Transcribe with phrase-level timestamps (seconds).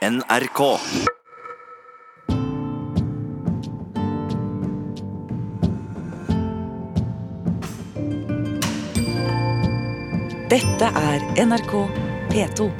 [0.00, 0.60] NRK.
[10.48, 11.74] Dette er NRK
[12.32, 12.70] P2.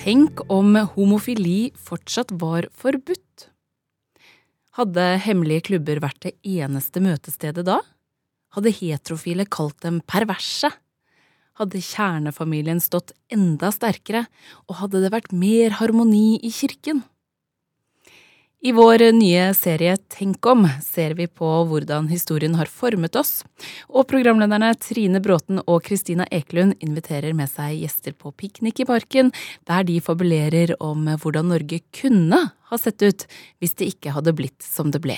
[0.00, 3.46] Tenk om homofili fortsatt var forbudt.
[4.74, 7.78] Hadde hemmelige klubber vært det eneste møtestedet da?
[8.58, 10.74] Hadde heterofile kalt dem perverse?
[11.60, 14.24] Hadde kjernefamilien stått enda sterkere,
[14.64, 17.02] og hadde det vært mer harmoni i kirken?
[18.60, 23.42] I vår nye serie Tenk om ser vi på hvordan historien har formet oss,
[23.88, 29.32] og programlederne Trine Bråten og Kristina Ekelund inviterer med seg gjester på piknik i parken,
[29.68, 33.24] der de fabulerer om hvordan Norge kunne ha sett ut
[33.60, 35.16] hvis det ikke hadde blitt som det ble.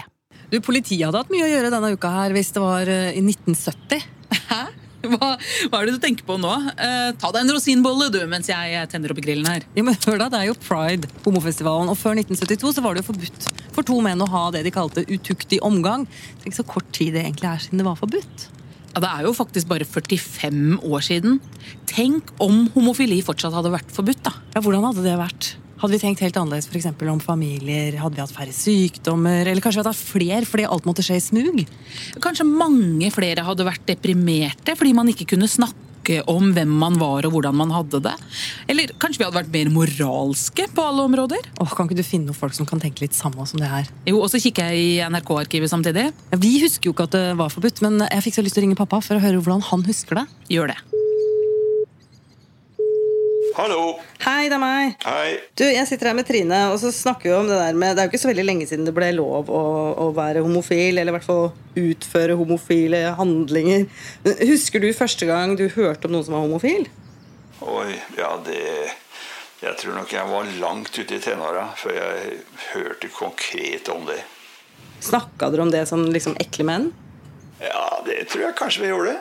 [0.50, 3.26] Du, Politiet hadde hatt mye å gjøre denne uka her hvis det var eh, i
[3.26, 4.06] 1970.
[4.50, 4.64] Hæ?
[5.02, 5.32] Hva,
[5.68, 6.52] hva er det du tenker på nå?
[6.76, 9.66] Eh, ta deg en rosinbolle du, mens jeg tenner opp grillen her.
[9.76, 13.02] Ja, men hør da, Det er jo Pride, homofestivalen, og før 1972 så var det
[13.04, 16.06] jo forbudt for to menn å ha det de kalte utuktig omgang.
[16.44, 18.48] Tenk så kort tid det egentlig er siden det var forbudt.
[18.92, 21.40] Ja, Det er jo faktisk bare 45 år siden.
[21.88, 24.34] Tenk om homofili fortsatt hadde vært forbudt, da.
[24.54, 25.54] Ja, Hvordan hadde det vært?
[25.82, 27.96] Hadde vi tenkt helt annerledes for eksempel, om familier?
[27.98, 29.48] Hadde vi hatt færre sykdommer?
[29.50, 31.64] Eller kanskje vi hadde hatt flere fordi alt måtte skje i smug?
[32.22, 37.26] Kanskje mange flere hadde vært deprimerte fordi man ikke kunne snakke om hvem man var
[37.26, 38.14] og hvordan man hadde det.
[38.70, 41.50] Eller kanskje vi hadde vært mer moralske på alle områder.
[41.58, 43.90] Åh, Kan ikke du finne noen folk som kan tenke litt samme som det her?
[44.06, 46.12] Jo, Og så kikker jeg i NRK-arkivet samtidig.
[46.30, 48.62] Ja, vi husker jo ikke at det var forbudt, men jeg fikk så lyst til
[48.62, 50.28] å ringe pappa for å høre hvordan han husker det.
[50.54, 51.01] Gjør det.
[53.52, 53.98] Hallo.
[54.22, 54.94] Hei, det er meg.
[55.04, 55.32] Hei.
[55.58, 58.02] Du, Jeg sitter her med Trine, og så snakker vi om det der med Det
[58.02, 59.62] er jo ikke så veldig lenge siden det ble lov å,
[60.00, 63.84] å være homofil, eller i hvert fall utføre homofile handlinger.
[64.48, 66.88] Husker du første gang du hørte om noen som var homofil?
[67.62, 68.62] Oi, ja, det
[69.62, 72.40] Jeg tror nok jeg var langt ute i tenåra før jeg
[72.72, 74.22] hørte konkret om det.
[75.02, 76.88] Snakka dere om det som liksom ekle menn?
[77.60, 79.14] Ja, det tror jeg kanskje vi gjorde.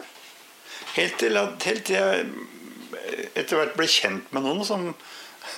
[0.96, 2.26] Helt til, at, helt til jeg
[3.34, 4.88] etter hvert ble kjent med noen som,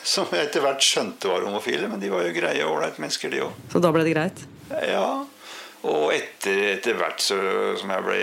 [0.06, 1.90] som etter hvert skjønte var homofile.
[1.92, 3.62] Men de var jo greie og ålreite mennesker, de òg.
[3.74, 4.44] Så da ble det greit?
[4.88, 5.08] Ja.
[5.84, 7.38] Og etter, etter hvert så,
[7.80, 8.20] som jeg ble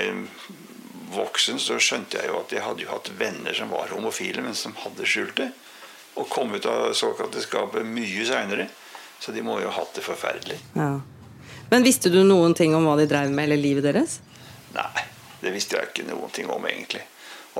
[1.14, 4.56] voksen, så skjønte jeg jo at jeg hadde jo hatt venner som var homofile, men
[4.56, 5.50] som hadde skjult det.
[6.18, 8.68] Og kom ut av såkalte skapet mye seinere.
[9.20, 10.56] Så de må jo ha hatt det forferdelig.
[10.78, 10.94] Ja.
[11.70, 14.18] Men visste du noen ting om hva de drev med, eller livet deres?
[14.74, 15.04] Nei,
[15.42, 17.02] det visste jeg ikke noen ting om, egentlig.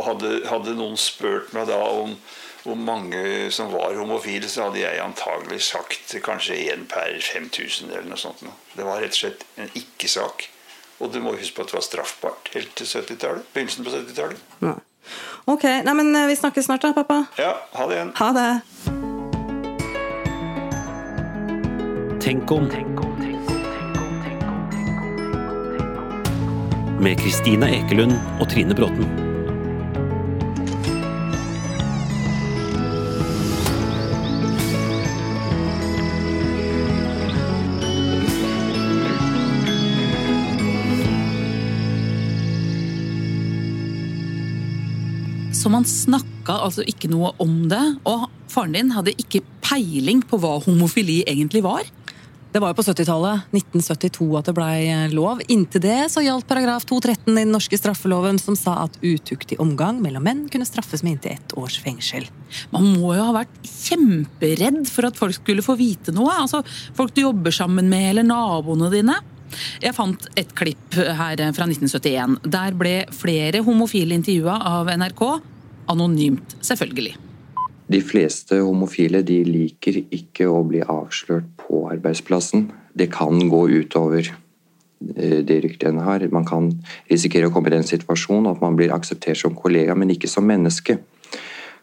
[0.01, 2.17] Og hadde, hadde noen spurt meg da om
[2.65, 8.09] hvor mange som var homofile, så hadde jeg antagelig sagt kanskje én per 5000 eller
[8.09, 8.45] noe sånt.
[8.77, 10.49] Det var rett og slett en ikke-sak.
[11.01, 13.49] Og du må huske på at det var straffbart helt til 70-tallet.
[13.55, 14.49] Begynnelsen på 70-tallet.
[14.61, 14.77] Ja.
[15.49, 17.23] Ok, nei, men eh, vi snakkes snart da, pappa.
[17.41, 18.13] Ja, ha det igjen.
[18.21, 18.51] Ha det.
[22.21, 22.69] Tenk om.
[27.01, 29.30] Med Kristina Ekelund og Trine Bråten.
[45.71, 47.79] Så man snakka altså ikke noe om det.
[48.11, 51.85] Og faren din hadde ikke peiling på hva homofili egentlig var.
[52.51, 54.81] Det var jo på 70-tallet, 1972, at det blei
[55.15, 55.45] lov.
[55.47, 60.01] Inntil det så gjaldt paragraf 213 i den norske straffeloven, som sa at utuktig omgang
[60.03, 62.27] mellom menn kunne straffes med inntil ett års fengsel.
[62.75, 66.35] Man må jo ha vært kjemperedd for at folk skulle få vite noe.
[66.35, 66.65] Altså,
[66.99, 69.21] Folk du jobber sammen med, eller naboene dine.
[69.87, 72.41] Jeg fant et klipp her fra 1971.
[72.51, 75.25] Der ble flere homofile intervjua av NRK.
[75.91, 77.17] Anonymt, selvfølgelig.
[77.91, 82.69] De fleste homofile de liker ikke å bli avslørt på arbeidsplassen.
[82.95, 86.23] Det kan gå utover eh, det ryktet en har.
[86.31, 86.69] Man kan
[87.11, 90.47] risikere å komme i den situasjonen at man blir akseptert som kollega, men ikke som
[90.47, 91.01] menneske.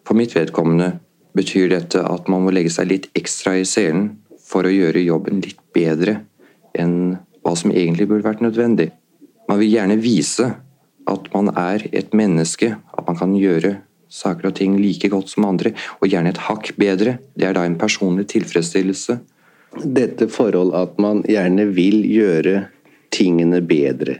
[0.07, 0.93] For mitt vedkommende
[1.35, 4.13] betyr dette at man må legge seg litt ekstra i selen
[4.47, 6.21] for å gjøre jobben litt bedre
[6.77, 8.93] enn hva som egentlig burde vært nødvendig.
[9.51, 10.47] Man vil gjerne vise
[11.07, 13.75] at man er et menneske, at man kan gjøre
[14.09, 17.17] saker og ting like godt som andre, og gjerne et hakk bedre.
[17.35, 19.19] Det er da en personlig tilfredsstillelse.
[19.83, 22.67] Dette forhold at man gjerne vil gjøre
[23.13, 24.19] tingene bedre,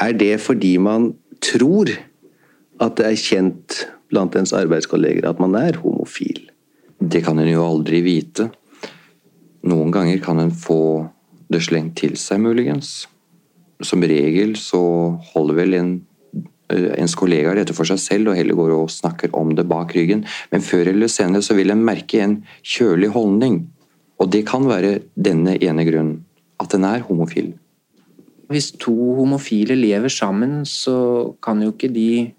[0.00, 1.12] er det fordi man
[1.44, 1.90] tror
[2.82, 6.48] at det er kjent blant ens arbeidskolleger at man er homofil?
[6.98, 8.48] Det kan en jo aldri vite.
[9.64, 11.06] Noen ganger kan en få
[11.52, 13.04] det slengt til seg, muligens.
[13.84, 14.80] Som regel så
[15.32, 15.94] holder vel en
[16.72, 20.24] ens kollegaer dette for seg selv og heller går og snakker om det bak ryggen.
[20.52, 23.60] Men før eller senere så vil en merke en kjølig holdning.
[24.20, 26.22] Og det kan være denne ene grunnen.
[26.62, 27.52] At den er homofil.
[28.48, 32.30] Hvis to homofile lever sammen, så kan jo ikke de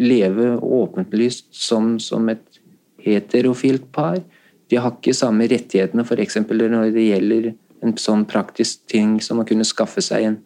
[0.00, 2.60] leve åpenlyst som, som et
[3.04, 4.20] heterofilt par.
[4.70, 6.40] De har ikke samme rettighetene f.eks.
[6.48, 7.50] når det gjelder
[7.84, 10.38] en sånn praktisk ting som å kunne skaffe seg en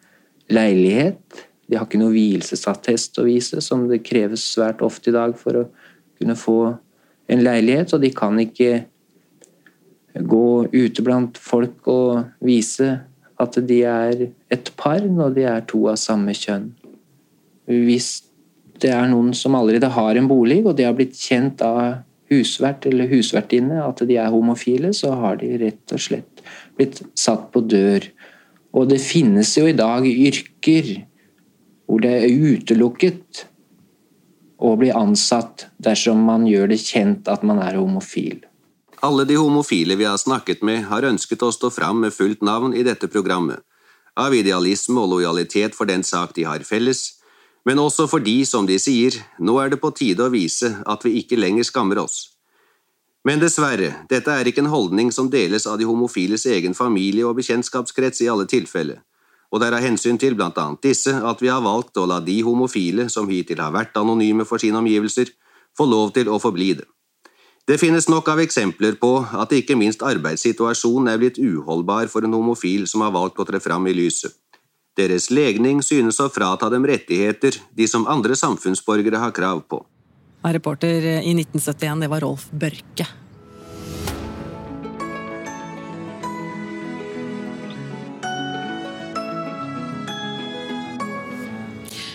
[0.52, 1.46] leilighet.
[1.68, 5.62] De har ikke noe vielsesattest å vise, som det kreves svært ofte i dag for
[5.62, 5.68] å
[6.18, 6.58] kunne få
[7.32, 7.94] en leilighet.
[7.96, 8.84] Og de kan ikke
[10.14, 12.90] gå ute blant folk og vise
[13.40, 16.68] at de er et par når de er to av samme kjønn.
[17.66, 18.20] Hvis
[18.82, 22.86] det er noen som allerede har en bolig, og de har blitt kjent av husvert
[22.88, 26.44] eller husvertinne at de er homofile, så har de rett og slett
[26.78, 28.06] blitt satt på dør.
[28.74, 30.94] Og det finnes jo i dag yrker
[31.86, 33.44] hvor det er utelukket
[34.64, 38.44] å bli ansatt dersom man gjør det kjent at man er homofil.
[39.04, 42.72] Alle de homofile vi har snakket med, har ønsket å stå fram med fullt navn
[42.72, 43.60] i dette programmet,
[44.16, 47.18] av idealisme og lojalitet for den sak de har felles,
[47.64, 51.18] men også fordi, som de sier, nå er det på tide å vise at vi
[51.20, 52.30] ikke lenger skammer oss.
[53.24, 57.38] Men dessverre, dette er ikke en holdning som deles av de homofiles egen familie og
[57.38, 59.00] bekjentskapskrets i alle tilfeller,
[59.54, 62.18] og det er av hensyn til blant annet disse at vi har valgt å la
[62.18, 65.30] de homofile som hittil har vært anonyme for sine omgivelser,
[65.78, 66.88] få lov til å forbli det.
[67.64, 72.34] Det finnes nok av eksempler på at ikke minst arbeidssituasjonen er blitt uholdbar for en
[72.34, 74.34] homofil som har valgt å tre fram i lyset.
[74.98, 79.80] Deres legning synes å frata dem rettigheter de som andre samfunnsborgere har krav på.
[80.44, 83.06] Reporter i 1971, det var Rolf Børke.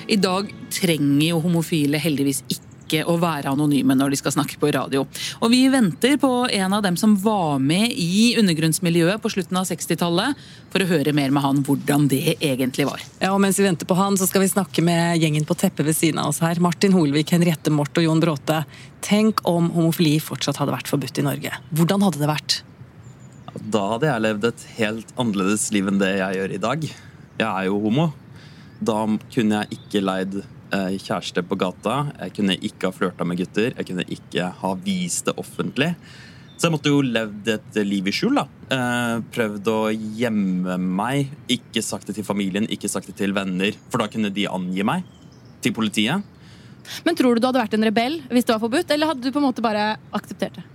[0.09, 4.71] I dag trenger jo homofile heldigvis ikke å være anonyme når de skal snakke på
[4.73, 5.03] radio.
[5.37, 9.67] Og vi venter på en av dem som var med i undergrunnsmiljøet på slutten av
[9.69, 10.39] 60-tallet,
[10.73, 13.03] for å høre mer med han hvordan det egentlig var.
[13.21, 15.85] Ja, og Mens vi venter på han, så skal vi snakke med gjengen på teppet
[15.85, 16.57] ved siden av oss her.
[16.57, 18.63] Martin Holvik, Henriette Mort og Jon Bråte.
[19.05, 21.53] Tenk om homofili fortsatt hadde vært forbudt i Norge.
[21.69, 22.57] Hvordan hadde det vært?
[23.69, 26.89] Da hadde jeg levd et helt annerledes liv enn det jeg gjør i dag.
[26.89, 28.09] Jeg er jo homo.
[28.79, 29.03] Da
[29.33, 31.99] kunne jeg ikke leid eh, kjæreste på gata.
[32.15, 33.73] Jeg kunne ikke ha flørta med gutter.
[33.75, 35.93] Jeg kunne ikke ha vist det offentlig.
[36.59, 38.39] Så jeg måtte jo levd et liv i skjul.
[38.39, 38.47] da.
[38.75, 41.31] Eh, prøvd å gjemme meg.
[41.51, 43.75] Ikke sagt det til familien, ikke sagt det til venner.
[43.91, 45.07] For da kunne de angi meg
[45.63, 46.35] til politiet.
[47.05, 49.31] Men tror du du hadde vært en rebell hvis det var forbudt, eller hadde du
[49.31, 50.65] på en måte bare akseptert det?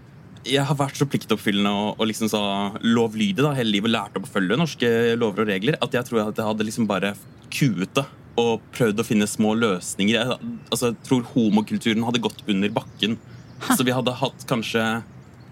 [0.45, 2.41] Jeg har vært så pliktoppfyllende og, og liksom så
[2.85, 6.27] lovlydig da, hele livet lært opp å følge norske lover og regler at jeg tror
[6.27, 7.15] at jeg hadde liksom bare
[7.55, 8.07] kuet det
[8.41, 10.17] og prøvd å finne små løsninger.
[10.17, 13.19] Jeg, altså, jeg tror homokulturen hadde gått under bakken.
[13.65, 14.83] Så vi hadde hatt kanskje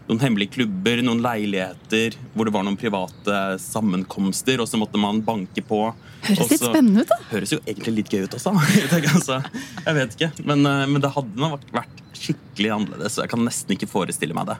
[0.08, 5.22] noen hemmelige klubber, noen leiligheter hvor det var noen private sammenkomster, og så måtte man
[5.24, 5.84] banke på.
[6.26, 7.18] Høres litt spennende ut, da.
[7.30, 8.54] Høres jo egentlig litt gøy ut også.
[9.14, 9.40] altså,
[9.86, 10.30] jeg vet ikke.
[10.42, 14.36] Men, eh, men det hadde nok vært skikkelig annerledes, så jeg kan nesten ikke forestille
[14.36, 14.58] meg det.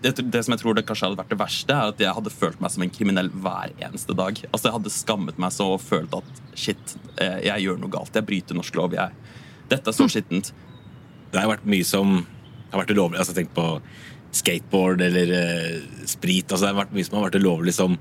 [0.00, 2.32] Det, det, som jeg tror det kanskje hadde vært det verste, er at jeg hadde
[2.32, 4.38] følt meg som en kriminell hver eneste dag.
[4.48, 8.16] Altså Jeg hadde skammet meg så og følt at shit, eh, jeg gjør noe galt.
[8.16, 8.96] Jeg bryter norsk lov.
[8.96, 9.12] Jeg,
[9.68, 10.54] dette er så skittent.
[11.30, 12.22] Det har vært mye som
[12.70, 13.20] har vært ulovlig.
[13.20, 13.66] Altså Tenk på
[14.40, 16.46] skateboard eller uh, sprit.
[16.48, 17.98] Altså Det har vært mye som har vært ulovlig som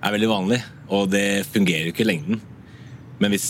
[0.00, 0.56] er veldig vanlig,
[0.88, 2.38] og det fungerer jo ikke i lengden.
[3.20, 3.48] Men hvis,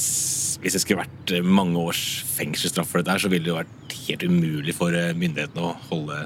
[0.59, 3.95] hvis det skulle vært mange års fengselsstraff for dette, her, så ville det jo vært
[4.09, 6.25] helt umulig for myndighetene å holde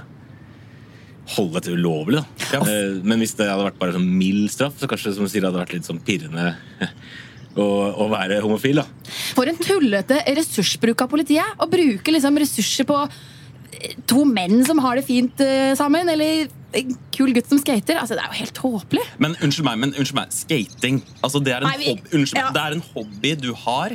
[1.34, 2.20] holde dette ulovlig.
[2.20, 2.48] da.
[2.52, 2.62] Ja.
[2.62, 5.44] Eh, men hvis det hadde vært bare sånn mild straff, så kanskje som du sier,
[5.44, 6.50] det hadde vært litt sånn pirrende
[7.60, 7.68] å,
[8.04, 8.82] å være homofil.
[8.82, 9.12] da.
[9.36, 11.56] For en tullete ressursbruk av politiet.
[11.56, 16.46] Å bruke liksom ressurser på eh, to menn som har det fint uh, sammen, eller
[16.74, 17.98] en kul gutt som skater.
[18.00, 19.04] altså Det er jo helt håpelig.
[19.22, 22.40] Men unnskyld meg, men unnskyld meg, skating altså det, er en Nei, vi, hobby, unnskyld,
[22.42, 22.48] ja.
[22.54, 23.94] det er en hobby du har,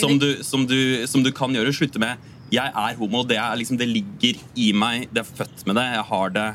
[0.00, 0.78] som du, som, du,
[1.10, 1.74] som du kan gjøre.
[1.76, 3.24] Slutte med jeg er homo.
[3.28, 5.08] Det, er liksom, det ligger i meg.
[5.14, 5.88] Det er født med det.
[5.96, 6.48] Jeg har det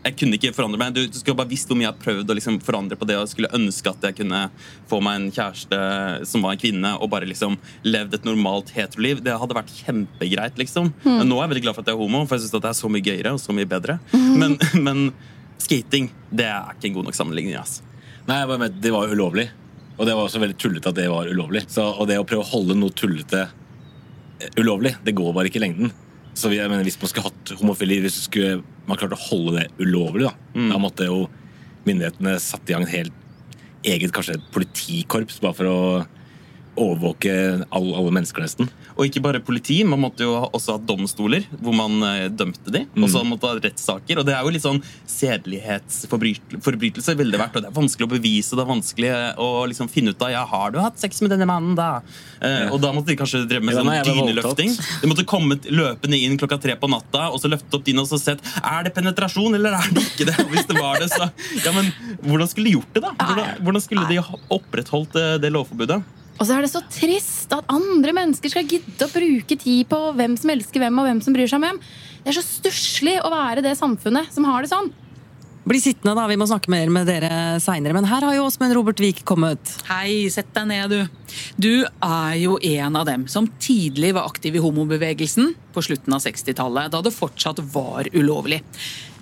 [0.00, 0.94] jeg kunne ikke forandre meg.
[0.96, 3.18] Du, du skulle bare visst hvor mye jeg har prøvd å liksom forandre på det.
[3.20, 4.46] Og skulle ønske at jeg kunne
[4.88, 5.80] få meg en kjæreste
[6.30, 9.20] som var en kvinne, og bare liksom levd et normalt heteroliv.
[9.24, 10.92] Det hadde vært kjempegreit, liksom.
[11.04, 11.12] Mm.
[11.18, 12.72] Men nå er jeg veldig glad for at jeg er homo, for jeg syns det
[12.72, 13.98] er så mye gøyere og så mye bedre.
[14.14, 14.32] Mm.
[14.40, 15.06] Men, men,
[15.60, 17.60] skating, det er ikke en god nok sammenligning.
[17.60, 17.84] Altså.
[18.30, 18.44] Nei,
[18.80, 19.50] Det var jo ulovlig.
[20.00, 21.66] Og det var også veldig tullete at det var ulovlig.
[21.68, 23.50] Så, og det å prøve å holde noe tullete
[24.60, 25.92] ulovlig, det går bare ikke i lengden.
[26.38, 29.66] Så jeg mener, Hvis man skulle hatt homofili, hvis skulle, man klarte å holde det
[29.82, 30.70] ulovlig, da, mm.
[30.72, 31.24] da måtte jo
[31.86, 33.16] myndighetene satt i gang et helt
[33.88, 35.78] eget kanskje et politikorps bare for å
[36.78, 37.32] overvåke
[37.70, 38.68] alle, alle, mennesker, nesten.
[38.96, 42.80] Og ikke bare politi, man måtte jo også ha domstoler hvor man uh, dømte de.
[42.94, 43.04] Mm.
[43.04, 44.18] Og så måtte ha rettssaker.
[44.20, 47.56] Og det er jo litt sånn sedelighetsforbrytelse veldig verdt.
[47.58, 49.10] Og det er vanskelig å bevise, det er vanskelig
[49.42, 51.90] å liksom finne ut av ja, har du hatt sex med denne mannen, da?
[52.38, 52.68] Uh, ja.
[52.70, 54.70] Og da måtte de kanskje dreve med sånn dyneløfting.
[55.02, 58.10] De måtte komme løpende inn klokka tre på natta og så løfte opp dyna og
[58.10, 60.38] så sett er det penetrasjon eller er det ikke det.
[60.44, 61.24] Og hvis det var det, så
[61.64, 61.86] ja, men
[62.24, 63.10] hvordan skulle de gjort det, da?
[63.18, 64.16] Hvordan, hvordan skulle de
[64.56, 66.00] opprettholdt det, det lovforbudet?
[66.40, 69.98] Og så er det så trist at andre mennesker skal gidde å bruke tid på
[70.16, 71.80] hvem som elsker hvem, og hvem som bryr seg om hvem.
[72.24, 74.88] Det er så stusslig å være det samfunnet som har det sånn.
[75.68, 76.24] Bli sittende, da.
[76.30, 77.92] Vi må snakke mer med dere seinere.
[77.92, 79.74] Men her har jo Åsmund Robert Wiik kommet.
[79.90, 81.34] Hei, sett deg ned, du.
[81.60, 86.24] Du er jo en av dem som tidlig var aktiv i homobevegelsen på slutten av
[86.24, 88.62] 60-tallet, da det fortsatt var ulovlig.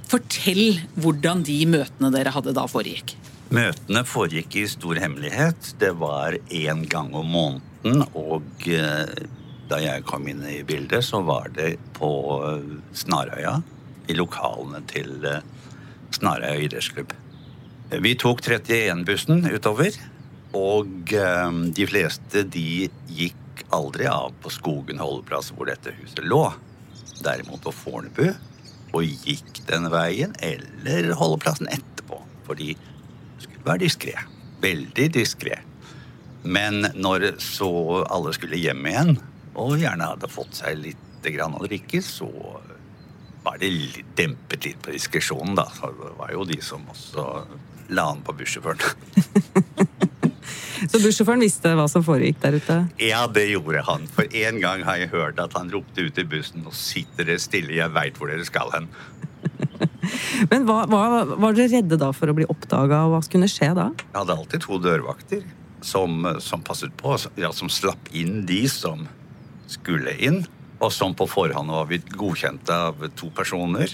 [0.09, 3.19] Fortell hvordan de møtene dere hadde da foregikk.
[3.49, 5.71] Møtene foregikk i stor hemmelighet.
[5.81, 8.03] Det var én gang om måneden.
[8.13, 9.09] Og eh,
[9.71, 12.11] da jeg kom inn i bildet, så var det på
[12.45, 13.55] eh, Snarøya.
[14.13, 15.41] I lokalene til eh,
[16.13, 17.15] Snarøya idrettsklubb.
[18.05, 19.97] Vi tok 31-bussen utover.
[20.57, 26.43] Og de fleste de gikk aldri av på Skogen holdeplass, hvor dette huset lå.
[27.25, 28.29] Derimot på Fornebu.
[28.93, 32.21] Og gikk den veien eller holdeplassen etterpå.
[32.49, 32.77] Fordi
[33.69, 34.15] være diskré.
[34.63, 35.61] Veldig diskré.
[36.49, 37.71] Men når så
[38.09, 39.17] alle skulle hjem igjen,
[39.59, 42.29] og gjerne hadde fått seg litt grann å drikke, så
[43.43, 45.67] var det litt, dempet litt på diskresjonen, da.
[45.75, 47.27] Så det var jo de som også
[47.97, 48.81] la an på bussjåføren.
[50.91, 52.79] så bussjåføren visste hva som foregikk der ute?
[53.03, 54.07] Ja, det gjorde han.
[54.15, 57.43] For en gang har jeg hørt at han ropte ut i bussen og sitter dere
[57.43, 58.91] stille, jeg veit hvor dere skal hen.
[60.51, 63.71] Men hva, hva, Var dere redde da for å bli oppdaga, og hva skulle skje
[63.79, 63.91] da?
[64.03, 65.47] Jeg hadde alltid to dørvakter
[65.81, 69.07] som, som passet på, ja, som slapp inn de som
[69.71, 70.45] skulle inn.
[70.79, 73.91] Og som på forhånd var blitt godkjent av to personer.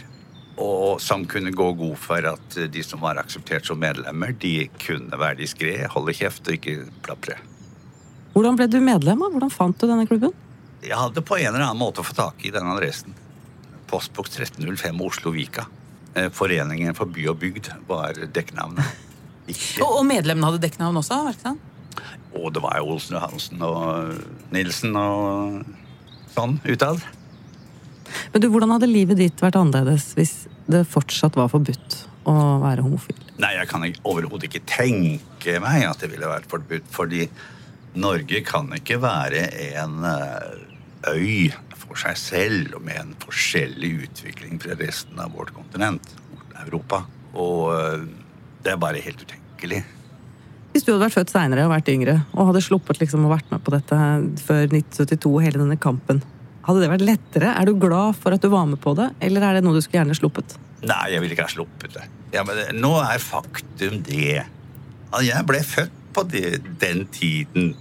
[0.61, 5.19] Og som kunne gå god for at de som var akseptert som medlemmer, de kunne
[5.19, 7.39] være diskré, holde kjeft og ikke plapre.
[8.35, 9.23] Hvordan ble du medlem?
[9.23, 9.33] Av?
[9.33, 10.35] Hvordan fant du denne klubben?
[10.85, 13.17] Jeg hadde på en eller annen måte fått tak i denne adressen.
[13.89, 15.65] Postboks 1305 Oslo Vika.
[16.15, 19.03] Eh, Foreningen for by og bygd var dekknavnet.
[19.85, 21.19] Og medlemmene hadde dekknavn også?
[21.35, 21.71] ikke sant?
[22.35, 24.15] Og det var jo Olsen og Hansen og
[24.55, 25.61] Nilsen og
[26.35, 27.03] sånn utad.
[28.33, 30.33] Men du, Hvordan hadde livet ditt vært annerledes hvis
[30.71, 33.21] det fortsatt var forbudt å være homofil?
[33.39, 36.89] Nei, Jeg kan overhodet ikke tenke meg at det ville vært forbudt.
[36.95, 37.29] Fordi
[38.01, 39.45] Norge kan ikke være
[39.77, 40.55] en eh,
[41.13, 41.53] øy
[41.85, 46.15] for seg selv og med en forskjellig utvikling fra resten av vårt kontinent,
[46.65, 47.05] Europa.
[47.35, 48.07] Og eh,
[48.65, 49.83] det er bare helt utenkelig.
[50.75, 53.51] Hvis du hadde vært født seinere og vært yngre og hadde sluppet liksom å vært
[53.53, 53.99] med på dette
[54.43, 56.23] før 1972, hele denne kampen,
[56.65, 57.53] hadde det vært lettere?
[57.55, 59.85] Er du glad for at du var med på det, eller er det noe du
[59.85, 60.57] skulle gjerne sluppet?
[60.85, 62.09] Nei, jeg ville ikke ha sluppet det.
[62.35, 64.43] Ja, men nå er faktum det
[65.15, 67.75] at jeg ble født på det, den tiden.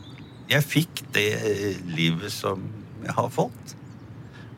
[0.50, 1.30] Jeg fikk det
[1.90, 2.62] livet som
[3.04, 3.74] jeg har fått.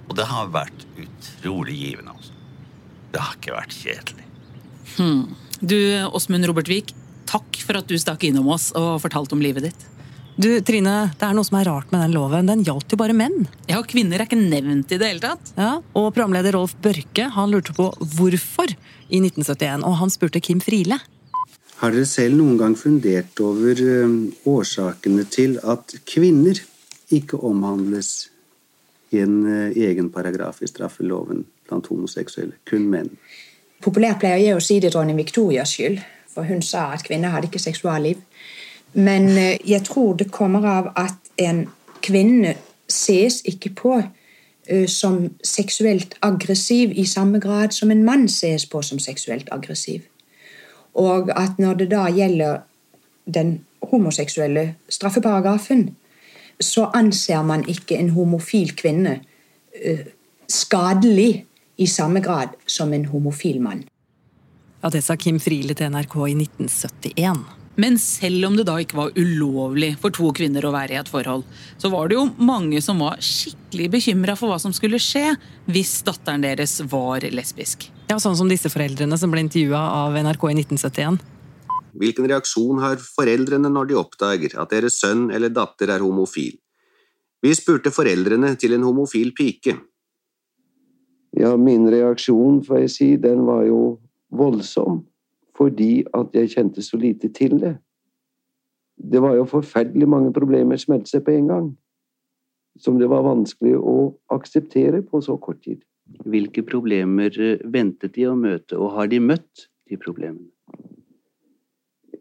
[0.10, 2.14] Og det har vært utrolig givende.
[2.14, 2.36] Også.
[3.14, 4.30] Det har ikke vært kjedelig.
[4.96, 5.26] Hmm.
[5.60, 5.78] Du,
[6.14, 6.94] Åsmund Robert Wiik,
[7.30, 9.86] takk for at du stakk innom oss og fortalte om livet ditt.
[10.36, 12.50] Du, Trine, det er noe som er rart med den loven.
[12.50, 13.46] Den gjaldt jo bare menn.
[13.70, 15.54] Ja, og Kvinner er ikke nevnt i det hele tatt.
[15.56, 18.68] Ja, Og programleder Rolf Børke han lurte på hvorfor
[19.08, 21.00] i 1971, og han spurte Kim Friele.
[21.80, 24.16] Har dere selv noen gang fundert over eh,
[24.48, 26.60] årsakene til at kvinner
[27.16, 28.28] ikke omhandles
[29.22, 32.58] en eh, egen paragraf i straffeloven blant homoseksuelle.
[32.70, 33.12] Kun menn.
[33.84, 36.00] Populært pleier jeg å si det dronning Victorias skyld,
[36.32, 38.22] for hun sa at kvinner hadde ikke seksualliv.
[38.94, 41.66] Men eh, jeg tror det kommer av at en
[42.06, 42.56] kvinne
[42.88, 48.82] ses ikke på uh, som seksuelt aggressiv i samme grad som en mann ses på
[48.86, 50.06] som seksuelt aggressiv.
[50.94, 52.62] Og at når det da gjelder
[53.26, 55.96] den homoseksuelle straffeparagrafen,
[56.60, 60.06] så anser man ikke en homofil kvinne uh,
[60.48, 61.46] skadelig
[61.76, 63.84] i samme grad som en homofil mann.
[64.82, 67.46] Ja, Det sa Kim Friele til NRK i 1971.
[67.76, 71.10] Men selv om det da ikke var ulovlig for to kvinner å være i et
[71.12, 71.44] forhold,
[71.82, 75.34] så var det jo mange som var skikkelig bekymra for hva som skulle skje
[75.68, 77.90] hvis datteren deres var lesbisk.
[78.08, 81.20] Ja, Sånn som disse foreldrene som ble intervjua av NRK i 1971.
[81.96, 86.58] Hvilken reaksjon har foreldrene når de oppdager at deres sønn eller datter er homofil?
[87.46, 89.76] Vi spurte foreldrene til en homofil pike.
[91.36, 93.98] Ja, min reaksjon, får jeg si, den var jo
[94.32, 95.04] voldsom.
[95.56, 97.78] Fordi at jeg kjente så lite til det.
[98.96, 101.68] det var jo forferdelig mange problemer smelte seg på en gang.
[102.80, 105.84] Som det var vanskelig å akseptere på så kort tid.
[106.24, 110.55] Hvilke problemer eh, ventet de å møte, og har de møtt de problemene?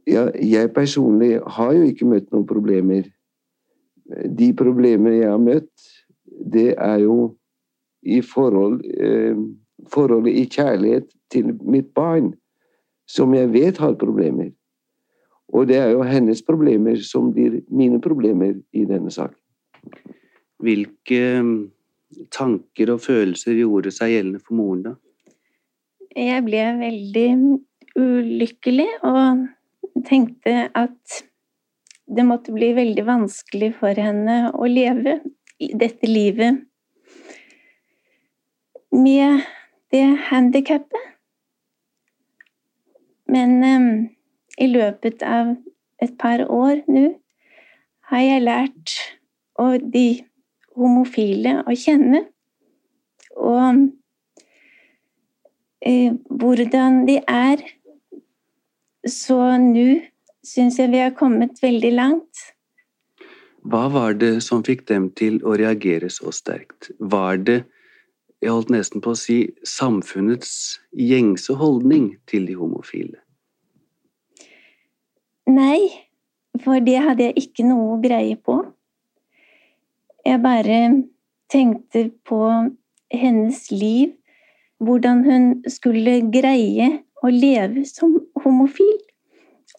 [0.07, 3.07] Ja, jeg personlig har jo ikke møtt noen problemer.
[4.29, 5.87] De problemer jeg har møtt,
[6.25, 7.35] det er jo
[8.05, 9.37] i forhold eh,
[9.91, 12.31] Forholdet i kjærlighet til mitt barn,
[13.11, 14.53] som jeg vet har problemer.
[15.53, 19.37] Og det er jo hennes problemer som blir mine problemer i denne saken.
[20.63, 21.21] Hvilke
[22.33, 24.95] tanker og følelser gjorde seg gjeldende for moren, da?
[26.15, 27.29] Jeg ble veldig
[27.99, 29.45] ulykkelig og
[30.03, 31.23] tenkte at
[32.05, 35.21] det måtte bli veldig vanskelig for henne å leve
[35.59, 36.65] dette livet
[38.95, 39.45] med
[39.95, 41.11] det handikappet.
[43.31, 43.91] Men um,
[44.61, 45.55] i løpet av
[46.03, 47.07] et par år nå
[48.11, 48.95] har jeg lært
[49.95, 50.07] de
[50.77, 52.25] homofile å kjenne.
[53.35, 53.87] Og
[55.81, 57.65] eh, hvordan de er.
[59.05, 59.89] Så nå
[60.45, 62.45] syns jeg vi har kommet veldig langt.
[63.65, 66.91] Hva var det som fikk dem til å reagere så sterkt?
[67.01, 67.59] Var det,
[68.45, 73.21] jeg holdt nesten på å si, samfunnets gjengse holdning til de homofile?
[75.49, 75.89] Nei,
[76.65, 78.61] for det hadde jeg ikke noe greie på.
[80.25, 80.79] Jeg bare
[81.53, 82.41] tenkte på
[83.13, 84.13] hennes liv,
[84.81, 86.89] hvordan hun skulle greie
[87.25, 88.97] å leve som homofil.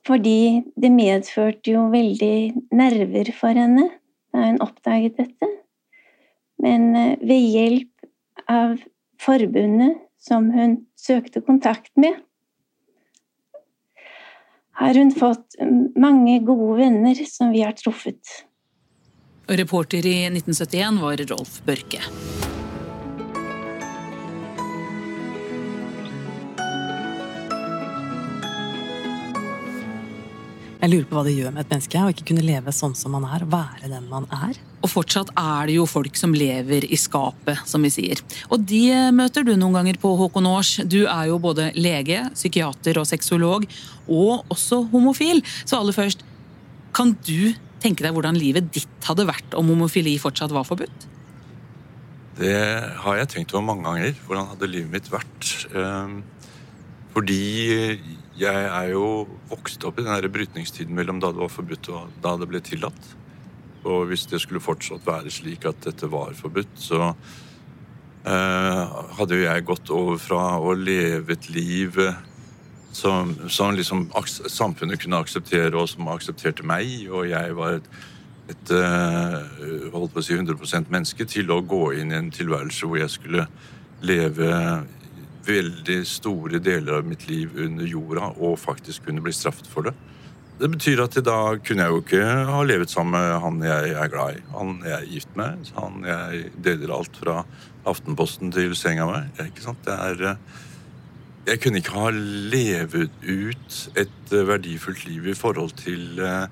[0.06, 3.88] Fordi det medførte jo veldig nerver for henne
[4.36, 5.50] da hun oppdaget dette.
[6.62, 8.78] Men eh, ved hjelp av
[9.22, 12.18] forbundet som hun søkte kontakt med,
[14.76, 15.56] har hun fått
[15.96, 18.42] mange gode venner som vi har truffet.
[19.48, 22.02] Reporter i 1971 var Rolf Børke.
[30.86, 33.16] Jeg lurer på hva det gjør med et menneske å ikke kunne leve sånn som
[33.16, 34.54] man er, være den man er.
[34.86, 38.20] Og fortsatt er det jo folk som lever i skapet, som vi sier.
[38.54, 38.84] Og de
[39.18, 40.76] møter du noen ganger på Håkon Aars.
[40.86, 43.66] Du er jo både lege, psykiater og sexolog,
[44.06, 45.42] og også homofil.
[45.66, 46.22] Så aller først,
[46.94, 51.08] kan du tenke deg hvordan livet ditt hadde vært om homofili fortsatt var forbudt?
[52.38, 52.60] Det
[53.02, 54.14] har jeg tenkt over mange ganger.
[54.30, 55.50] Hvordan hadde livet mitt vært?
[55.74, 56.20] Ehm,
[57.18, 57.42] fordi
[58.36, 62.36] jeg er jo vokst opp i den brytningstiden mellom da det var forbudt og da
[62.40, 63.12] det ble tillatt.
[63.86, 67.12] Og hvis det skulle fortsatt være slik at dette var forbudt, så
[68.26, 72.18] eh, hadde jo jeg gått over fra å leve et liv eh,
[72.96, 74.08] som, som liksom
[74.50, 77.90] samfunnet kunne akseptere, og som aksepterte meg, og jeg var et,
[78.52, 79.40] et eh,
[79.94, 83.14] holdt på å si 100% menneske, til å gå inn i en tilværelse hvor jeg
[83.16, 83.48] skulle
[84.06, 84.52] leve
[85.46, 89.96] veldig store deler av mitt liv under jorda og faktisk kunne bli straffet for det.
[90.56, 93.96] Det betyr at i dag kunne jeg jo ikke ha levet sammen med han jeg
[94.00, 94.44] er glad i.
[94.54, 95.72] Han jeg er gift med.
[95.76, 97.42] Han jeg deler alt fra
[97.86, 99.42] Aftenposten til senga med.
[99.44, 99.84] Ikke sant?
[99.86, 100.62] Det er eh,
[101.46, 106.48] Jeg kunne ikke ha levet ut et eh, verdifullt liv i forhold til, eh,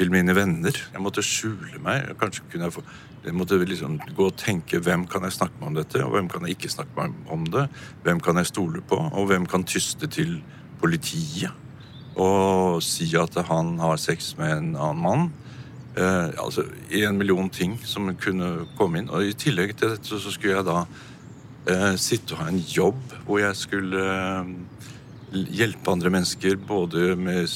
[0.00, 0.80] til mine venner.
[0.94, 2.16] Jeg måtte skjule meg.
[2.18, 2.86] Kanskje kunne jeg få
[3.24, 6.28] jeg måtte liksom gå og tenke hvem kan jeg snakke med om dette, og hvem
[6.28, 7.68] kan jeg ikke snakke med om det.
[8.04, 10.42] Hvem kan jeg stole på, og hvem kan tyste til
[10.80, 11.52] politiet
[12.14, 15.24] og si at han har sex med en annen mann.
[15.96, 19.10] Eh, altså en million ting som kunne komme inn.
[19.10, 20.84] Og i tillegg til dette så skulle jeg da
[21.70, 24.52] eh, sitte og ha en jobb hvor jeg skulle eh,
[25.58, 27.50] hjelpe andre mennesker både med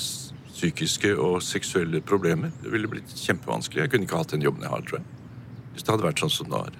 [0.48, 2.50] psykiske og seksuelle problemer.
[2.64, 3.84] Det ville blitt kjempevanskelig.
[3.84, 5.17] Jeg kunne ikke hatt den jobben jeg har, tror jeg
[5.78, 6.76] hvis det hadde vært sånn som det var.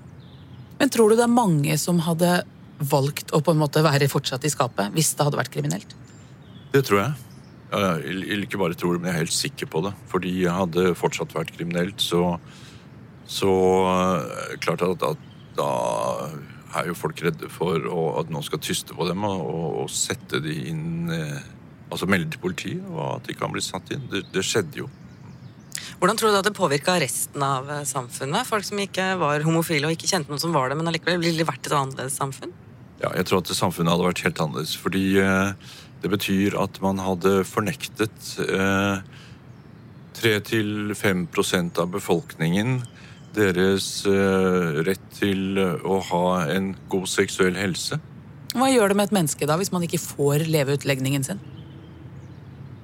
[0.79, 2.41] Men tror du det er mange som hadde
[2.79, 5.95] valgt å på en måte være fortsatt i skapet hvis det hadde vært kriminelt?
[6.75, 7.25] Det tror jeg.
[7.69, 9.93] Jeg ikke bare tror det, men jeg er helt sikker på det.
[10.11, 12.37] Fordi hadde det fortsatt vært kriminelt, så,
[13.29, 13.53] så
[13.91, 15.27] eh, klart at, at,
[15.59, 15.73] da
[16.79, 17.83] er jo folk redde for
[18.21, 19.41] at noen skal tyste på dem og,
[19.83, 21.55] og sette de inn eh,
[21.89, 24.03] Altså melde til politiet, og at de kan bli satt inn.
[24.13, 24.91] Det, det skjedde jo.
[25.99, 28.47] Hvordan tror du at det påvirka resten av eh, samfunnet?
[28.49, 31.47] Folk som ikke var homofile og ikke kjente noen som var det, men allikevel ville
[31.49, 32.53] vært et annerledes samfunn?
[32.99, 34.75] Ja, jeg tror at samfunnet hadde vært helt annerledes.
[34.79, 35.73] Fordi eh,
[36.03, 39.01] det betyr at man hadde fornektet eh,
[40.19, 42.81] 3-5% av befolkningen
[43.37, 48.01] deres eh, rett til å ha en god seksuell helse.
[48.57, 51.43] Hva gjør det med et menneske da, hvis man ikke får leve ut legningen sin?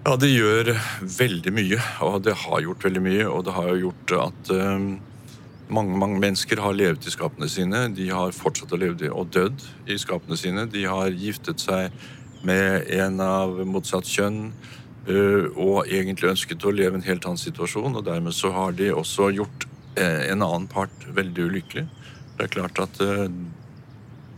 [0.05, 0.69] Ja, det gjør
[1.01, 3.23] veldig mye, og det har gjort veldig mye.
[3.25, 4.99] Og det har jo gjort at um,
[5.73, 7.87] mange, mange mennesker har levd i skapene sine.
[7.97, 10.67] De har fortsatt å leve og dødd i skapene sine.
[10.69, 11.97] De har giftet seg
[12.45, 14.51] med en av motsatt kjønn
[15.09, 17.97] uh, og egentlig ønsket å leve en helt annen situasjon.
[17.97, 19.65] Og dermed så har de også gjort
[19.97, 21.89] uh, en annen part veldig ulykkelig.
[22.35, 23.01] Det er klart at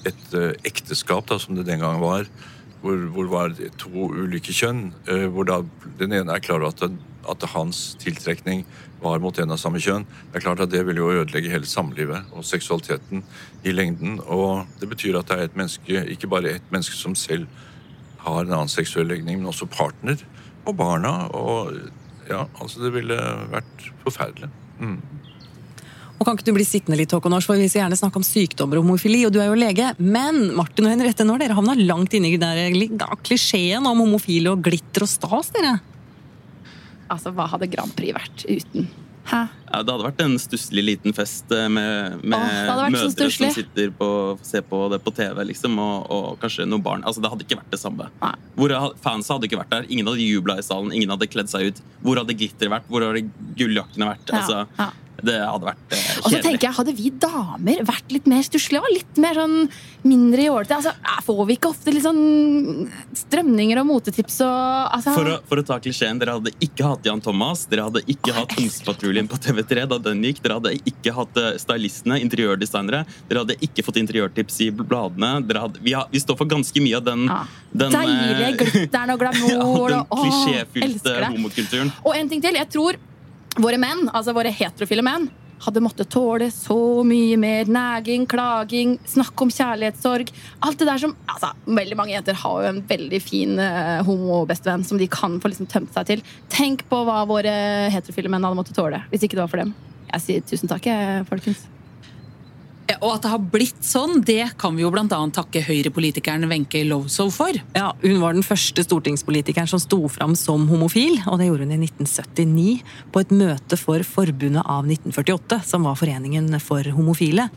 [0.06, 0.34] et
[0.68, 2.28] ekteskap, da, som det den gang var,
[2.82, 4.90] hvor, hvor var to ulike kjønn.
[5.10, 5.60] Eh, hvor da
[6.00, 6.98] den ene er klar over at,
[7.30, 8.64] at, hans tiltrekning
[9.02, 10.06] var mot en av samme kjønn.
[10.30, 13.24] Det er klart at det vil jo ødelegge hele samlivet og seksualiteten
[13.64, 14.20] i lengden.
[14.26, 17.46] Og det betyr at det er et menneske, ikke bare et menneske som selv
[18.26, 20.22] har en annen seksuell legning, men også partner
[20.66, 21.14] og barna.
[21.36, 21.74] Og
[22.28, 23.18] ja, altså det ville
[23.52, 24.50] vært forferdelig.
[24.80, 24.98] Mm.
[26.26, 28.24] Og kan ikke du bli sittende litt, Håkon Aars, for Vi vil gjerne snakke om
[28.26, 29.92] sykdommer og homofili, og du er jo lege.
[30.02, 34.50] Men Martin og Henriette, nå har dere havna langt inne i den klisjeen om homofile
[34.50, 35.76] og glitter og stas, dere.
[37.06, 38.90] Altså, hva hadde Grand Prix vært uten?
[39.30, 39.44] Hæ?
[39.70, 43.94] Ja, det hadde vært en stusslig liten fest eh, med, med Åh, mødre som sitter
[43.94, 44.10] på,
[44.46, 47.06] ser på det på TV, liksom, og, og, kanskje noen barn.
[47.06, 48.10] Altså, Det hadde ikke vært det samme.
[48.58, 48.74] Hvor
[49.06, 49.90] Fansa hadde ikke vært der.
[49.94, 51.82] Ingen hadde jubla i salen, ingen hadde kledd seg ut.
[52.02, 52.90] Hvor hadde glitter vært?
[52.90, 54.30] Hvor hadde gulljakkene vært?
[54.30, 54.92] Ja, altså, ja.
[55.24, 56.22] Det hadde vært eh, kjedelig.
[56.24, 59.56] Og så tenker jeg, Hadde vi damer vært litt mer stusslige, litt mer sånn
[60.06, 60.92] mindre jålete altså,
[61.26, 65.14] Får vi ikke ofte litt sånn strømninger og motetips og altså...
[65.16, 68.34] for, å, for, å, ta klisjeen, dere hadde ikke hatt Jan Thomas, dere hadde ikke
[68.34, 73.02] oh, hatt Ungdomspatruljen på TV3 da den gikk, dere hadde ikke hatt eh, stylistene, interiørdesignere,
[73.30, 75.32] dere hadde ikke fått interiørtips i bladene.
[75.56, 77.42] Hadde, vi, har, vi, står for ganske mye av den, ja.
[77.72, 79.90] den Deilige eh, glitteren og glamour.
[79.96, 81.92] ja, den klisjéfylte homokulturen.
[82.04, 82.60] Og en ting til.
[82.60, 83.00] jeg tror
[83.56, 85.30] Våre menn, altså våre heterofile menn,
[85.64, 86.76] hadde måttet tåle så
[87.08, 90.32] mye mer næging, klaging, snakk om kjærlighetssorg.
[90.66, 94.84] Alt det der som altså, Veldig mange jenter har jo en veldig fin uh, homo-bestevenn
[94.84, 96.24] som de kan få liksom tømt seg til.
[96.52, 97.54] Tenk på hva våre
[97.94, 99.72] heterofile menn hadde måttet tåle hvis ikke det var for dem.
[100.12, 100.86] Jeg sier tusen takk,
[101.30, 101.64] folkens.
[103.00, 105.06] Og at det har blitt sånn, det kan vi jo bl.a.
[105.34, 107.58] takke høyrepolitikeren Wenche Lowzow for.
[107.74, 111.74] Ja, Hun var den første stortingspolitikeren som sto fram som homofil, og det gjorde hun
[111.74, 112.76] i 1979
[113.12, 117.48] på et møte for Forbundet av 1948, som var Foreningen for homofile.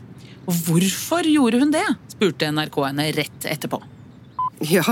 [0.50, 1.86] Og hvorfor gjorde hun det?
[2.16, 3.78] spurte NRK henne rett etterpå.
[4.66, 4.84] Ja,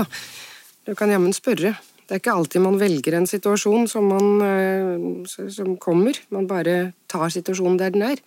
[0.87, 1.75] du kan jammen spørre.
[2.09, 6.17] Det er ikke alltid man velger en situasjon som, man, eh, som kommer.
[6.33, 8.23] Man bare tar situasjonen der den er.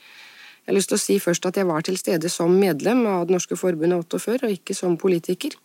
[0.63, 3.27] Jeg har lyst til å si først at jeg var til stede som medlem av
[3.27, 5.57] Det norske forbundet 48, og ikke som politiker.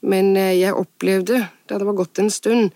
[0.00, 2.72] Men eh, jeg opplevde, da det var gått en stund,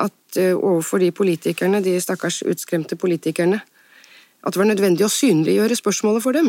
[0.00, 3.60] at eh, overfor de politikerne, de stakkars utskremte politikerne,
[4.42, 6.48] at det var nødvendig å synliggjøre spørsmålet for dem.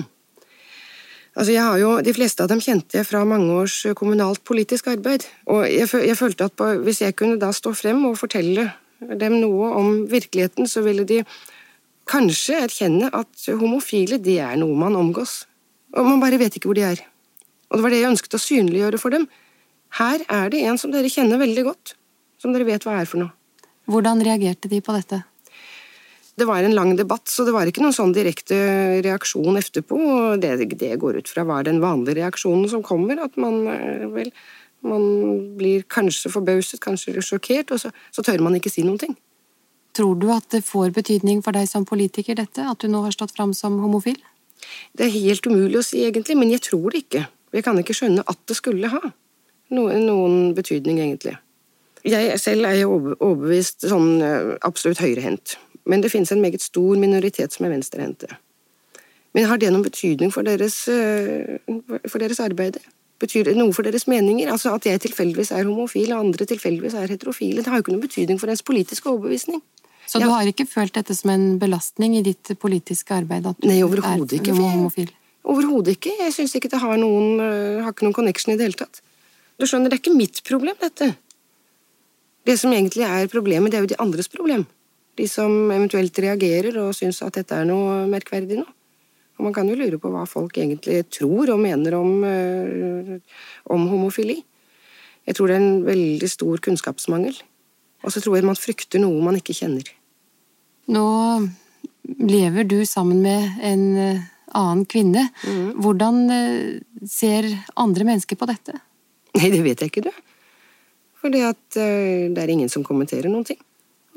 [1.33, 5.25] Altså, jo, De fleste av dem kjente jeg fra mange års kommunalt politisk arbeid.
[5.49, 8.69] Og jeg, jeg følte at på, hvis jeg kunne da stå frem og fortelle
[9.19, 11.23] dem noe om virkeligheten, så ville de
[12.09, 15.43] kanskje erkjenne at homofile det er noe man omgås,
[15.95, 17.03] og man bare vet ikke hvor de er.
[17.71, 19.27] Og det var det jeg ønsket å synliggjøre for dem.
[19.97, 21.93] Her er det en som dere kjenner veldig godt,
[22.41, 23.33] som dere vet hva er for noe.
[23.89, 25.23] Hvordan reagerte de på dette?
[26.33, 28.57] Det var en lang debatt, så det var ikke noen sånn direkte
[29.05, 29.99] reaksjon etterpå.
[30.41, 34.31] Det, det går ut fra var den vanlige reaksjonen som kommer, at man eh, vel
[34.83, 35.03] man
[35.55, 39.13] blir kanskje forbauset, kanskje sjokkert, og så, så tør man ikke si noen ting.
[39.93, 43.13] Tror du at det får betydning for deg som politiker, dette, at du nå har
[43.13, 44.17] stått fram som homofil?
[44.97, 47.27] Det er helt umulig å si, egentlig, men jeg tror det ikke.
[47.53, 49.01] Jeg kan ikke skjønne at det skulle ha
[49.73, 51.35] noen, noen betydning, egentlig.
[52.03, 57.53] Jeg selv er overbevist sånn eh, absolutt høyrehendt, men det finnes en meget stor minoritet
[57.53, 58.31] som er venstrehendte.
[59.33, 61.61] Men har det noen betydning for deres, eh,
[62.09, 62.81] for deres arbeid?
[63.23, 64.49] Betyr det noe for deres meninger?
[64.51, 67.95] Altså At jeg tilfeldigvis er homofil og andre tilfeldigvis er heterofile, det har jo ikke
[67.95, 69.61] noen betydning for ens politiske overbevisning.
[70.13, 73.47] Så du har ikke følt dette som en belastning i ditt politiske arbeid?
[73.49, 74.53] At du Nei, overhodet ikke.
[74.53, 75.09] homofil?
[75.49, 76.13] Overhodet ikke.
[76.19, 79.01] Jeg syns ikke det har noen, uh, har ikke noen connection i det hele tatt.
[79.57, 81.15] Du skjønner, det er ikke mitt problem, dette.
[82.45, 84.67] Det som egentlig er problemet, det er jo de andres problem.
[85.17, 88.67] De som eventuelt reagerer og syns at dette er noe merkverdig nå.
[89.39, 93.41] Og man kan jo lure på hva folk egentlig tror og mener om, uh,
[93.73, 94.37] om homofili.
[95.25, 97.41] Jeg tror det er en veldig stor kunnskapsmangel.
[98.03, 99.87] Og så tror jeg man frykter noe man ikke kjenner.
[100.91, 101.07] Nå
[102.19, 105.27] lever du sammen med en eh, annen kvinne.
[105.47, 105.69] Mm.
[105.81, 107.47] Hvordan eh, ser
[107.79, 108.75] andre mennesker på dette?
[109.37, 110.11] Nei, det vet jeg ikke, du.
[111.23, 113.59] Fordi at uh, det er ingen som kommenterer noen ting.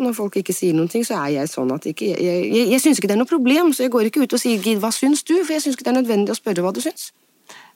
[0.02, 2.82] Når folk ikke sier noen ting, så er jeg sånn at ikke, Jeg, jeg, jeg
[2.82, 4.90] syns ikke det er noe problem, så jeg går ikke ut og sier 'Gid, hva
[4.92, 7.12] syns du?' For jeg syns ikke det er nødvendig å spørre hva du syns.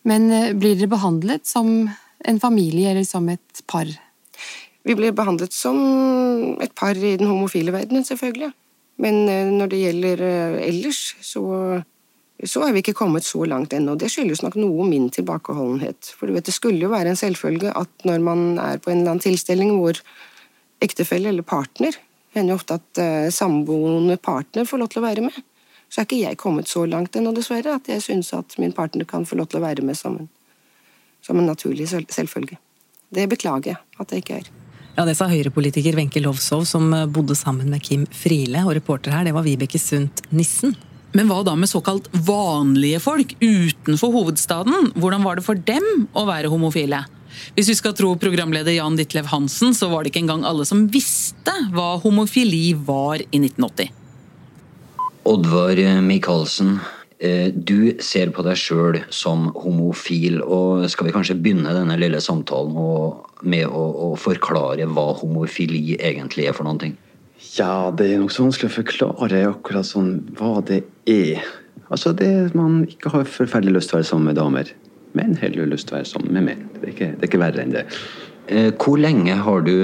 [0.04, 1.88] Men uh, blir dere behandlet som
[2.26, 3.88] en familie eller som et par?
[4.84, 5.78] Vi blir behandlet som
[6.60, 8.50] et par i den homofile verdenen, selvfølgelig.
[9.00, 11.44] Men eh, når det gjelder eh, ellers, så,
[12.44, 13.96] så er vi ikke kommet så langt ennå.
[13.98, 16.12] Det skyldes nok noe min tilbakeholdenhet.
[16.16, 19.02] For du vet, det skulle jo være en selvfølge at når man er på en
[19.02, 20.00] eller annen tilstelning hvor
[20.84, 21.96] ektefelle eller partner
[22.34, 25.40] hender jo ofte at uh, samboende partner får lov til å være med.
[25.90, 29.08] Så er ikke jeg kommet så langt ennå, dessverre, at jeg syns at min partner
[29.10, 30.30] kan få lov til å være med som en,
[31.26, 32.60] som en naturlig selvfølge.
[33.10, 34.59] Det beklager jeg at jeg ikke er.
[35.00, 38.60] Ja, Det sa Høyre-politiker Wenche Lovsov, som eh, bodde sammen med Kim Friele.
[38.66, 40.74] Og reporter her, det var Vibeke Sundt Nissen.
[41.16, 44.90] Men hva da med såkalt vanlige folk utenfor hovedstaden?
[45.00, 47.00] Hvordan var det for dem å være homofile?
[47.56, 50.84] Hvis vi skal tro programleder Jan Ditlev Hansen, så var det ikke engang alle som
[50.92, 53.96] visste hva homofili var i 1980.
[55.32, 56.76] Oddvar Michaelsen,
[57.20, 62.72] du ser på deg sjøl som homofil, og skal vi kanskje begynne denne lille samtalen
[63.44, 66.94] med å, å, forklare hva homofili egentlig er for noen ting?
[67.58, 71.44] Ja, det er nokså vanskelig å forklare akkurat sånn hva det er.
[71.90, 74.72] Altså det man ikke har forferdelig lyst til å være sammen med damer,
[75.18, 76.66] men heller lyst til å være sammen med menn.
[76.78, 77.86] Det er ikke, det er ikke verre enn det.
[78.50, 79.76] Eh, hvor lenge har du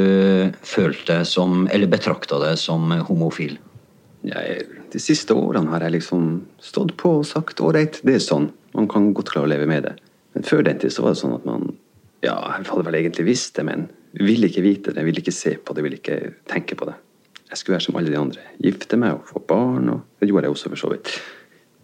[0.66, 3.56] følt deg som, eller betrakta deg som homofil?
[4.26, 6.28] Jeg de siste årene har jeg liksom
[6.62, 8.48] stått på og sagt ålreit, det er sånn.
[8.76, 9.92] Man kan godt klare å leve med det.
[10.32, 11.74] Men før den tid så var det sånn at man
[12.24, 15.52] ja, jeg hadde vel egentlig visst det, men ville ikke vite det, ville ikke se
[15.60, 16.16] på det, ville ikke
[16.48, 16.96] tenke på det.
[17.50, 18.46] Jeg skulle være som alle de andre.
[18.64, 21.12] Gifte meg og få barn, og det gjorde jeg også for så vidt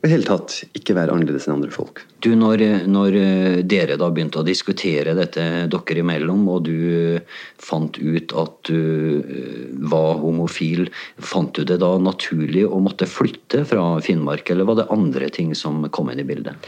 [0.02, 2.00] i hele tatt ikke være annerledes enn andre folk.
[2.24, 6.74] Du, når, når, eh, dere da begynte å diskutere dette dere imellom, og du
[7.14, 8.80] eh, fant ut at du
[9.22, 10.88] eh, var homofil,
[11.22, 15.54] fant du det da naturlig å måtte flytte fra Finnmark, eller var det andre ting
[15.54, 16.66] som kom inn i bildet?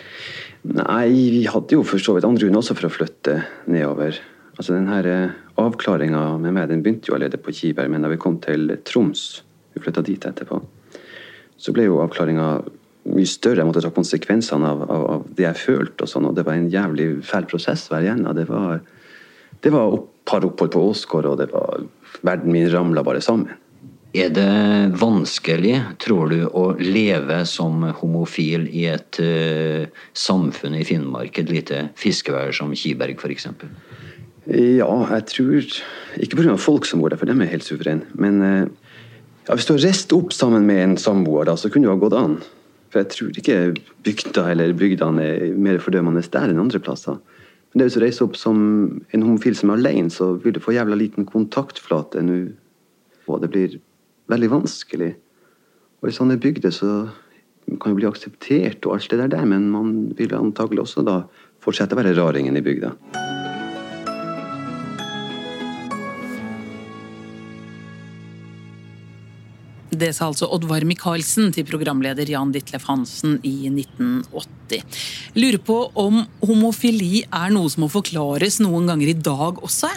[0.70, 4.22] Nei, vi hadde jo for så vidt andre grunner også for å flytte nedover.
[4.54, 5.10] Altså den her
[5.58, 9.42] Avklaringa med meg den begynte jo allerede på Kiberg, men da vi kom til Troms,
[9.74, 10.62] vi flytta dit etterpå,
[11.58, 12.48] så ble jo avklaringa
[13.04, 13.60] mye større.
[13.60, 16.06] Jeg måtte ta konsekvensene av, av, av det jeg følte.
[16.06, 18.24] og sånn, og Det var en jævlig fæl prosess hver igjen.
[18.36, 18.80] Det var,
[19.64, 21.84] det var opp, par opphold på Åsgård, og det var
[22.24, 23.52] verden min ramla bare sammen.
[24.14, 31.40] Er det vanskelig, tror du, å leve som homofil i et uh, samfunn i Finnmark,
[31.42, 33.48] et lite fiskevær som Kiberg f.eks.?
[34.44, 35.68] Ja, jeg tror
[36.20, 36.54] Ikke pga.
[36.60, 38.06] folk som bor der, for dem er helt suverene.
[38.14, 38.94] Men uh,
[39.48, 42.04] ja, hvis du har reist opp sammen med en samboer, da, så kunne det ha
[42.06, 42.38] gått an.
[42.94, 43.54] For jeg tror ikke
[44.06, 47.18] bygda eller bygdene er mer fordømmende der enn andre plasser.
[47.72, 48.60] Men det du reiser opp som
[49.10, 52.38] en homofil som er alene, så vil du få jævla liten kontaktflate nå.
[53.26, 53.76] Og det blir
[54.30, 55.10] veldig vanskelig.
[56.04, 56.94] Og i sånne bygder så
[57.66, 61.24] kan jo bli akseptert og alt det der, men man vil antagelig også da
[61.64, 62.94] fortsette å være raringen i bygda.
[69.94, 74.82] Det sa altså Oddvar Michaelsen til programleder Jan Ditlef Hansen i 1980.
[75.38, 79.92] Lurer på om homofili er noe som må forklares noen ganger i dag også?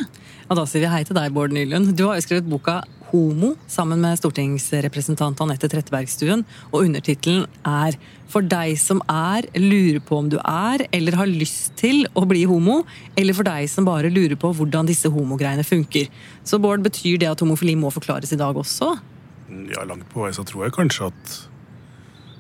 [0.48, 1.96] Ja, Da sier vi hei til deg, Bård Nylund.
[1.98, 8.44] Du har jo skrevet boka Homo sammen med stortingsrepresentant Anette Trettebergstuen, og undertittelen er For
[8.44, 12.82] deg som er, lurer på om du er, eller har lyst til å bli homo,
[13.16, 16.10] eller for deg som bare lurer på hvordan disse homogreiene funker.
[16.44, 18.98] Så Bård, betyr det at homofili må forklares i dag også?
[19.48, 21.38] Ja, langt på vei så tror jeg kanskje at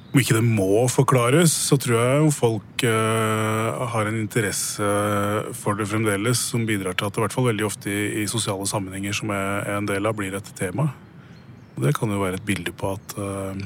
[0.08, 4.88] om ikke det må forklares, så tror jeg folk eh, har en interesse
[5.60, 8.30] for det fremdeles, som bidrar til at det i hvert fall veldig ofte i, i
[8.32, 10.88] sosiale sammenhenger som jeg er en del av, blir et tema.
[11.76, 13.62] Og det kan jo være et bilde på at eh,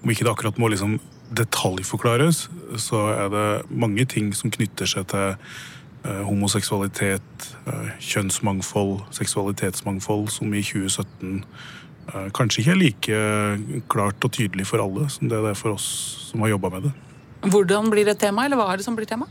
[0.00, 0.98] om ikke det akkurat må liksom
[1.36, 2.46] detaljforklares,
[2.80, 7.50] så er det mange ting som knytter seg til eh, homoseksualitet,
[8.00, 11.85] kjønnsmangfold, seksualitetsmangfold, som i 2017 Eh,
[12.36, 13.16] kanskje ikke like
[13.90, 15.86] klart og tydelig for alle som det er for oss
[16.28, 16.92] som har jobba med det.
[17.50, 19.26] Hvordan blir det et tema, eller hva er det som blir tema?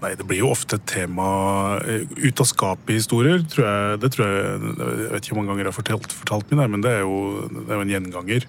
[0.00, 3.42] Nei, Det blir jo ofte et tema eh, ut av skapet-historier.
[3.52, 6.54] tror jeg, det tror Jeg jeg vet ikke hvor mange ganger jeg har fortalt, fortalt
[6.56, 8.46] meg men det er jo, det er jo en gjenganger.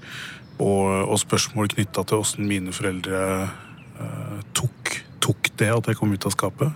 [0.62, 3.20] Og, og spørsmål knytta til åssen mine foreldre
[4.00, 6.72] eh, tok, tok, det at jeg kom ut av skapet.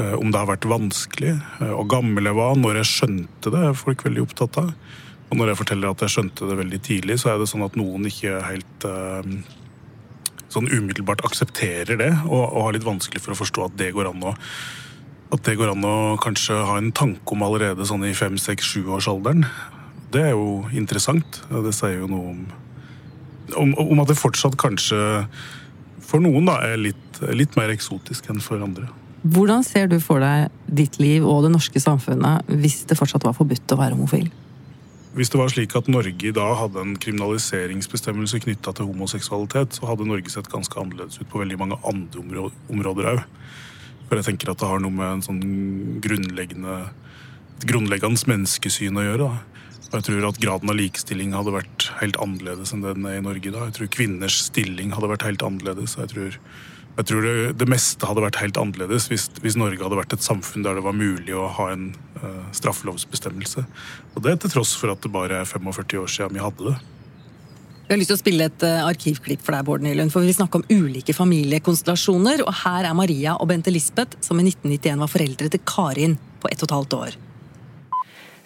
[0.00, 3.60] Eh, om det har vært vanskelig, uh, og gammel jeg var, når jeg skjønte det,
[3.60, 4.72] er folk veldig opptatt av.
[5.32, 7.76] Og når jeg forteller at jeg skjønte det veldig tidlig, så er det sånn at
[7.80, 9.24] noen ikke helt uh,
[10.52, 14.12] sånn umiddelbart aksepterer det, og, og, har litt vanskelig for å forstå at det går
[14.12, 14.36] an å
[15.32, 18.66] at det går an å kanskje ha en tanke om allerede sånn i fem, seks,
[18.74, 19.46] sjuårsalderen.
[20.12, 21.38] Det er jo interessant.
[21.48, 22.42] Det sier jo noe om,
[23.62, 24.98] om, om at det fortsatt kanskje
[26.04, 28.90] for noen da er litt, litt mer eksotisk enn for andre.
[29.22, 33.38] Hvordan ser du for deg ditt liv og det norske samfunnet hvis det fortsatt var
[33.38, 34.28] forbudt å være homofil?
[35.12, 39.90] Hvis det var slik at Norge i dag hadde en kriminaliseringsbestemmelse knytta til homoseksualitet, så
[39.90, 43.20] hadde Norge sett ganske annerledes ut på veldig mange andre områder òg.
[44.08, 45.42] For jeg tenker at det har noe med en sånn
[46.04, 46.78] grunnleggende,
[47.58, 49.28] et grunnleggende menneskesyn å gjøre.
[49.28, 49.68] Da.
[49.90, 53.24] Og jeg tror at graden av likestilling hadde vært helt annerledes enn den er i
[53.28, 53.68] Norge i dag.
[53.68, 55.98] Jeg tror kvinners stilling hadde vært helt annerledes.
[56.00, 56.40] Jeg tror
[56.92, 60.24] jeg tror det, det, meste hadde vært helt annerledes hvis, hvis, Norge hadde vært et
[60.24, 61.86] samfunn der det var mulig å ha en
[62.20, 63.64] uh, straffelovsbestemmelse.
[64.12, 66.76] Og det til tross for at det bare er 45 år siden vi hadde det.
[67.82, 70.30] Vi har lyst til å spille et uh, arkivklipp for deg, Bård Nylund, for vi
[70.30, 72.44] vil snakke om ulike familiekonstellasjoner.
[72.44, 76.52] Og her er Maria og Bente Lisbeth, som i 1991 var foreldre til Karin på
[76.52, 77.18] ett og et halvt år.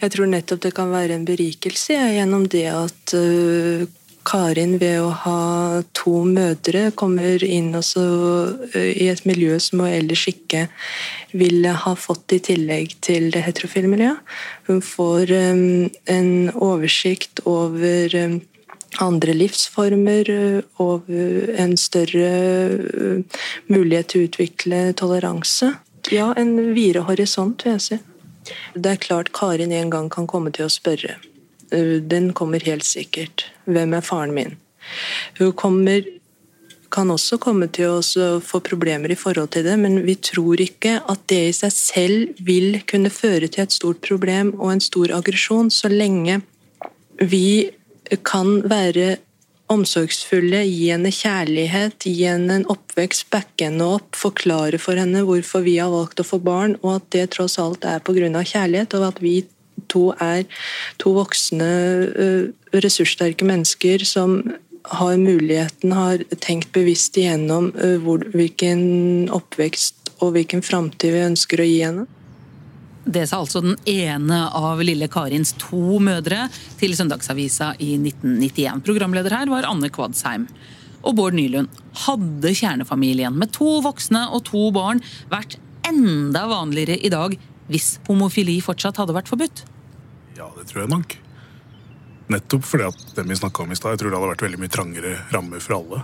[0.06, 3.86] Jeg tror nettopp det kan være en berikelse gjennom det at uh,
[4.26, 10.26] Karin ved å ha to mødre kommer inn eh, i et miljø som hun ellers
[10.32, 10.66] ikke
[11.36, 14.34] ville ha fått i tillegg til det heterofile miljøet.
[14.66, 18.40] Hun får um, en oversikt over um,
[19.02, 20.30] andre livsformer
[20.82, 22.30] og en større
[23.68, 25.74] mulighet til å utvikle toleranse.
[26.10, 27.98] Ja, en videre horisont, vil jeg si.
[28.74, 31.18] Det er klart Karin en gang kan komme til å spørre.
[31.70, 33.46] Eh, den kommer helt sikkert.
[33.66, 34.54] Hvem er faren min?
[35.38, 36.04] Hun kommer,
[36.94, 41.00] kan også komme til å få problemer i forhold til det, men vi tror ikke
[41.02, 45.14] at det i seg selv vil kunne føre til et stort problem og en stor
[45.18, 46.40] aggresjon, så lenge
[47.18, 47.72] vi
[48.22, 49.16] kan være
[49.72, 55.64] omsorgsfulle, gi henne kjærlighet, gi henne en oppvekst, backe henne opp, forklare for henne hvorfor
[55.66, 58.30] vi har valgt å få barn, og at det tross alt er pga.
[58.30, 59.40] kjærlighet, og at vi
[59.90, 60.44] to er
[61.02, 61.70] to voksne,
[62.84, 64.40] ressurssterke mennesker som
[64.86, 71.62] har muligheten, har tenkt bevisst igjennom eh, hvor, hvilken oppvekst og hvilken framtid vi ønsker
[71.62, 72.06] å gi henne.
[73.06, 76.48] Det sa altså den ene av lille Karins to mødre
[76.80, 78.82] til Søndagsavisa i 1991.
[78.86, 80.48] Programleder her var Anne Kvadsheim.
[81.06, 81.70] Og Bård Nylund,
[82.06, 85.54] hadde kjernefamilien med to voksne og to barn vært
[85.86, 87.36] enda vanligere i dag
[87.70, 89.62] hvis homofili fortsatt hadde vært forbudt?
[90.36, 91.16] Ja, det tror jeg nok.
[92.32, 94.60] Nettopp fordi at det vi snakka om i stad, jeg tror det hadde vært veldig
[94.62, 96.02] mye trangere rammer for alle.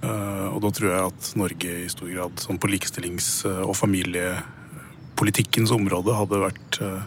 [0.00, 5.74] Uh, og da tror jeg at Norge i stor grad sånn på likestillings- og familiepolitikkens
[5.76, 7.02] område hadde vært uh,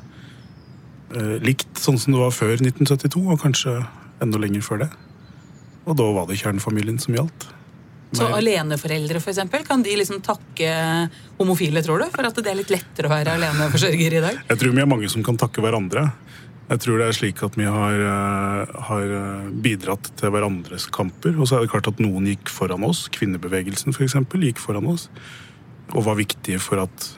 [1.15, 3.79] uh, likt sånn som det var før 1972, og kanskje
[4.23, 4.91] enda lenger før det.
[5.87, 7.49] Og da var det kjernefamilien som gjaldt.
[8.13, 10.69] Så aleneforeldre for eksempel, kan de liksom takke
[11.39, 12.11] homofile, tror du?
[12.13, 14.37] For at det er litt lettere å være aleneforsørger i dag?
[14.51, 16.05] Jeg tror vi er mange som kan takke hverandre.
[16.73, 21.37] Jeg tror det er slik at vi har, eh, har, eh, bidratt til hverandres kamper.
[21.37, 23.07] Og så er det klart at noen gikk foran oss.
[23.09, 24.15] Kvinnebevegelsen f.eks.
[24.41, 25.07] gikk foran oss.
[25.93, 27.17] Og var viktige for at,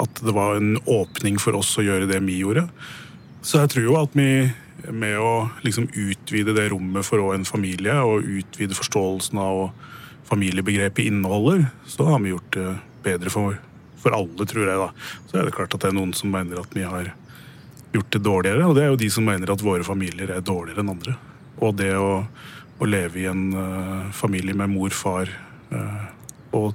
[0.00, 2.70] at det var en åpning for oss å gjøre det vi gjorde.
[3.42, 4.50] Så jeg tror jo at vi
[4.90, 9.72] med å liksom utvide det rommet for en familie, og utvide forståelsen av
[10.24, 13.58] familiebegrepet inneholder, så har vi gjort det bedre for,
[14.00, 14.78] for alle, tror jeg.
[14.78, 14.88] da.
[15.28, 17.12] Så er det klart at det er noen som mener at vi har
[17.92, 20.82] gjort det dårligere, og det er jo de som mener at våre familier er dårligere
[20.82, 21.16] enn andre.
[21.62, 22.22] Og det å,
[22.80, 25.30] å leve i en uh, familie med mor, far
[25.72, 26.08] uh,
[26.56, 26.72] og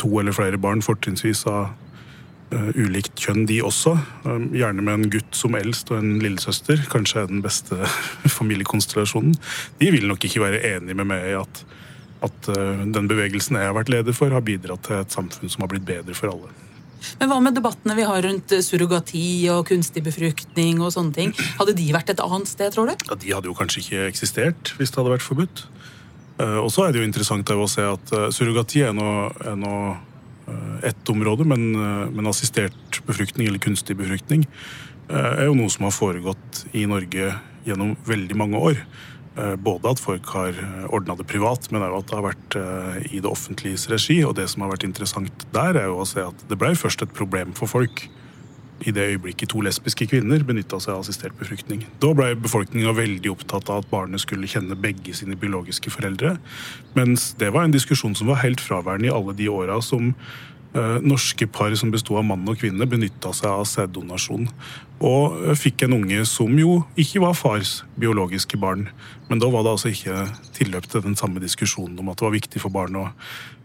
[0.00, 1.70] to eller flere barn, fortrinnsvis av
[2.54, 3.94] uh, ulikt kjønn, de også.
[4.26, 6.82] Um, gjerne med en gutt som eldst og en lillesøster.
[6.92, 7.78] Kanskje er den beste
[8.38, 9.38] familiekonstellasjonen.
[9.78, 11.64] De vil nok ikke være enig med meg i at,
[12.26, 12.52] at
[12.94, 15.86] den bevegelsen jeg har vært leder for, har bidratt til et samfunn som har blitt
[15.86, 16.50] bedre for alle.
[17.20, 21.34] Men hva med debattene vi har rundt surrogati og kunstig befruktning og sånne ting?
[21.58, 22.94] Hadde de vært et annet sted, tror du?
[23.08, 25.66] Ja, De hadde jo kanskje ikke eksistert hvis det hadde vært forbudt.
[26.40, 29.10] Uh, og så er det jo interessant å se at uh, surrogati er nå,
[29.42, 29.68] er
[30.82, 31.70] ett område, men,
[32.10, 34.42] men, assistert befruktning eller kunstig befruktning
[35.12, 37.28] er jo noe som har foregått i Norge
[37.66, 38.80] gjennom veldig mange år.
[39.32, 42.56] Eh, både at folk har eh, ordna det privat, men òg at det har vært
[42.60, 44.18] eh, i det offentliges regi.
[44.28, 47.04] Og det som har vært interessant der, er jo å se at det ble først
[47.04, 48.04] et problem for folk
[48.82, 51.84] i det øyeblikket to lesbiske kvinner benytta seg av assistert befruktning.
[52.02, 56.34] Da ble befolkninga veldig opptatt av at barnet skulle kjenne begge sine biologiske foreldre.
[56.98, 60.12] Mens det var en diskusjon som var helt fraværende i alle de åra som
[61.04, 64.46] norske par som besto av mann og kvinne, benytta seg av sæddonasjon.
[65.02, 68.86] Og eh, fikk en unge som jo ikke var fars biologiske barn.
[69.28, 72.36] Men da var det altså ikke tilløp til den samme diskusjonen om at det var
[72.36, 73.08] viktig for barn å,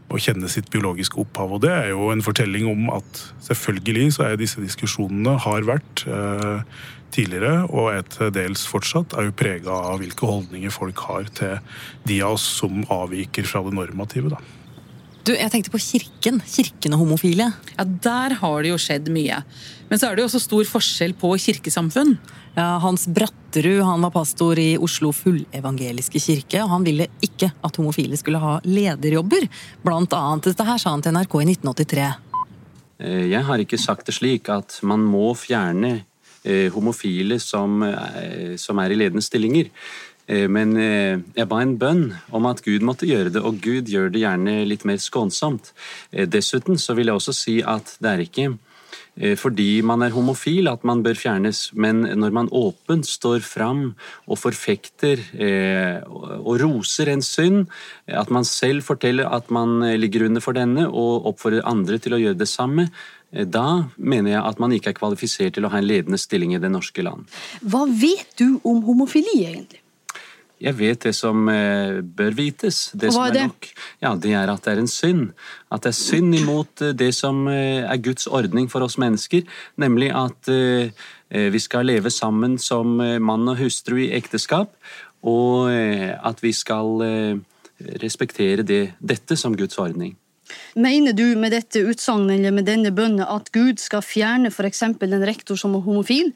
[0.10, 1.58] å kjenne sitt biologiske opphav.
[1.58, 6.08] Og det er jo en fortelling om at selvfølgelig så er disse diskusjonene har vært
[6.10, 6.78] eh,
[7.14, 11.58] tidligere, og er til dels fortsatt, er jo prega av hvilke holdninger folk har til
[12.10, 14.34] de av oss som avviker fra det normative.
[14.34, 14.57] da.
[15.28, 16.38] Du, jeg tenkte på kirken.
[16.48, 17.50] Kirken og homofile.
[17.76, 19.42] Ja, Der har det jo skjedd mye.
[19.90, 22.14] Men så er det jo også stor forskjell på kirkesamfunn.
[22.56, 27.76] Ja, Hans Bratterud han var pastor i Oslo fullevangeliske kirke, og han ville ikke at
[27.76, 29.50] homofile skulle ha lederjobber.
[29.84, 32.08] Blant annet dette her sa han til NRK i 1983.
[33.04, 36.06] Eh, jeg har ikke sagt det slik at man må fjerne
[36.48, 39.68] eh, homofile som, eh, som er i ledende stillinger.
[40.28, 42.02] Men jeg ba en bønn
[42.36, 45.70] om at Gud måtte gjøre det, og Gud gjør det gjerne litt mer skånsomt.
[46.12, 48.50] Dessuten så vil jeg også si at det er ikke
[49.18, 53.96] Eh, fordi man er homofil at man bør fjernes, men når man åpent står fram
[54.28, 57.66] og forfekter eh, og roser en synd,
[58.06, 62.14] at man selv forteller at man eh, ligger under for denne og oppfordrer andre til
[62.14, 62.90] å gjøre det samme,
[63.28, 66.62] da mener jeg at man ikke er kvalifisert til å ha en ledende stilling i
[66.64, 67.26] det norske land.
[67.60, 69.82] Hva vet du om homofili, egentlig?
[70.58, 72.88] Jeg vet det som eh, bør vites.
[72.98, 73.42] Det hva er det?
[73.44, 73.68] Er nok,
[74.02, 75.28] ja, det er at det er en synd.
[75.70, 79.46] At det er synd imot eh, det som eh, er Guds ordning for oss mennesker,
[79.78, 80.50] nemlig at
[81.28, 84.72] vi skal leve sammen som mann og hustru i ekteskap,
[85.28, 87.04] og at vi skal
[88.00, 90.14] respektere det, dette som Guds ordning.
[90.80, 94.86] Mener du med dette utsagnet eller med denne bønnen at Gud skal fjerne f.eks.
[94.88, 96.32] en rektor som er homofil?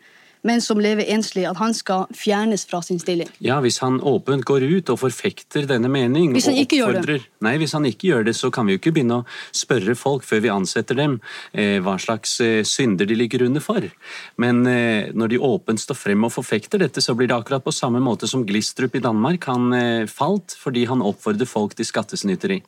[0.47, 3.29] Men som lever enslig, at han skal fjernes fra sin stilling.
[3.43, 7.19] Ja, Hvis han åpent går ut og forfekter denne mening Hvis han ikke gjør det?
[7.41, 10.25] Nei, hvis han ikke gjør det, så kan vi jo ikke begynne å spørre folk
[10.25, 11.19] før vi ansetter dem
[11.53, 13.85] eh, hva slags eh, synder de ligger under for.
[14.41, 17.73] Men eh, når de åpent står frem og forfekter dette, så blir det akkurat på
[17.75, 19.45] samme måte som Glistrup i Danmark.
[19.49, 22.61] Han eh, falt fordi han oppfordrer folk til skattesnyteri.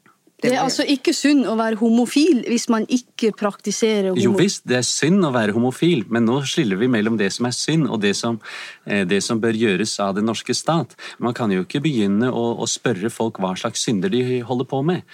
[0.44, 4.26] Det er altså ikke synd å være homofil hvis man ikke praktiserer homofil.
[4.26, 7.48] Jo visst, det er synd å være homofil, men nå skiller vi mellom det som
[7.48, 8.40] er synd og det som,
[8.86, 10.98] eh, det som bør gjøres av den norske stat.
[11.20, 14.84] Man kan jo ikke begynne å, å spørre folk hva slags synder de holder på
[14.86, 15.08] med.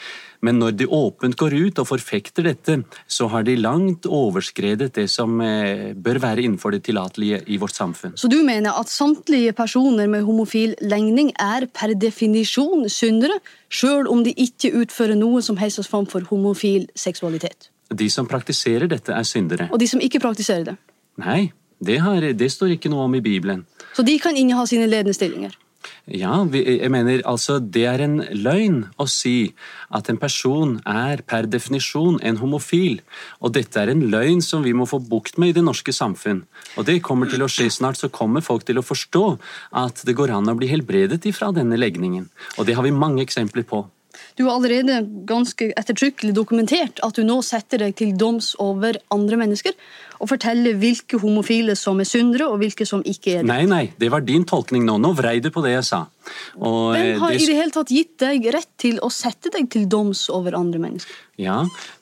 [0.46, 2.78] Men når de åpent går ut og forfekter dette,
[3.12, 7.76] så har de langt overskredet det som eh, bør være innenfor det tillatelige i vårt
[7.76, 8.16] samfunn.
[8.16, 14.24] Så du mener at samtlige personer med homofil legning er per definisjon syndere, sjøl om
[14.24, 17.70] de ikke utfører noe som helst form for homofil seksualitet?
[17.90, 19.68] De som praktiserer dette, er syndere.
[19.74, 20.76] Og de som ikke praktiserer det?
[21.20, 21.50] Nei,
[21.84, 23.66] det, har, det står ikke noe om i Bibelen.
[23.96, 25.56] Så de kan inneha sine ledende stillinger?
[26.10, 29.54] Ja, jeg mener altså det er en løgn å si
[29.94, 33.00] at en person er per definisjon en homofil.
[33.40, 36.44] Og dette er en løgn som vi må få bukt med i det norske samfunn.
[36.76, 39.26] Og det kommer til å skje snart, så kommer folk til å forstå
[39.84, 42.28] at det går an å bli helbredet ifra denne legningen.
[42.58, 43.86] Og det har vi mange eksempler på.
[44.38, 49.39] Du har allerede ganske ettertrykkelig dokumentert at du nå setter deg til doms over andre
[49.41, 49.76] mennesker
[50.20, 53.49] og forteller hvilke homofile som er syndere, og hvilke som ikke er det.
[53.51, 54.97] Nei, nei, det var din tolkning nå.
[54.99, 56.01] Nå vrei du på det jeg sa.
[56.59, 57.39] Og, Hvem eh, har det...
[57.41, 60.82] i det hele tatt gitt deg rett til å sette deg til doms over andre
[60.82, 61.17] mennesker?
[61.39, 61.61] Ja,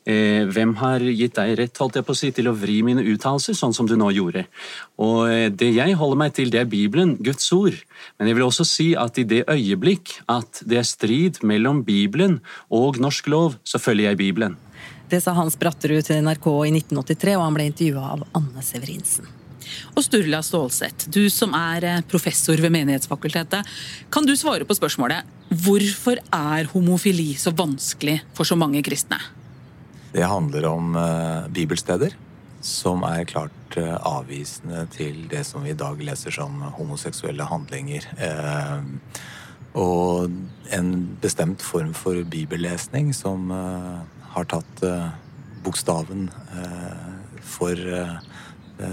[0.09, 3.05] eh, hvem har gitt deg rett holdt jeg på å si, til å vri mine
[3.05, 4.47] uttalelser, sånn som du nå gjorde?
[5.03, 7.77] Og eh, Det jeg holder meg til, det er Bibelen, Guds ord.
[8.17, 12.39] Men jeg vil også si at i det øyeblikk at det er strid mellom Bibelen
[12.73, 14.57] og norsk lov, så følger jeg Bibelen.
[15.07, 19.36] Det sa Hans Bratterud til NRK i 1983, og han ble intervjua av Anne Severinsen.
[19.95, 23.67] Og Sturla Stålseth, du som er eh, professor ved Menighetsfakultetet.
[24.13, 29.19] Kan du svare på spørsmålet hvorfor er homofili så vanskelig for så mange kristne?
[30.11, 32.15] Det handler om uh, bibelsteder
[32.63, 38.07] som er klart uh, avvisende til det som vi i dag leser som homoseksuelle handlinger.
[39.77, 40.31] Og
[40.73, 40.91] en
[41.21, 43.51] bestemt form for bibellesning som
[44.33, 44.81] har tatt
[45.63, 46.31] bokstaven
[47.45, 47.77] for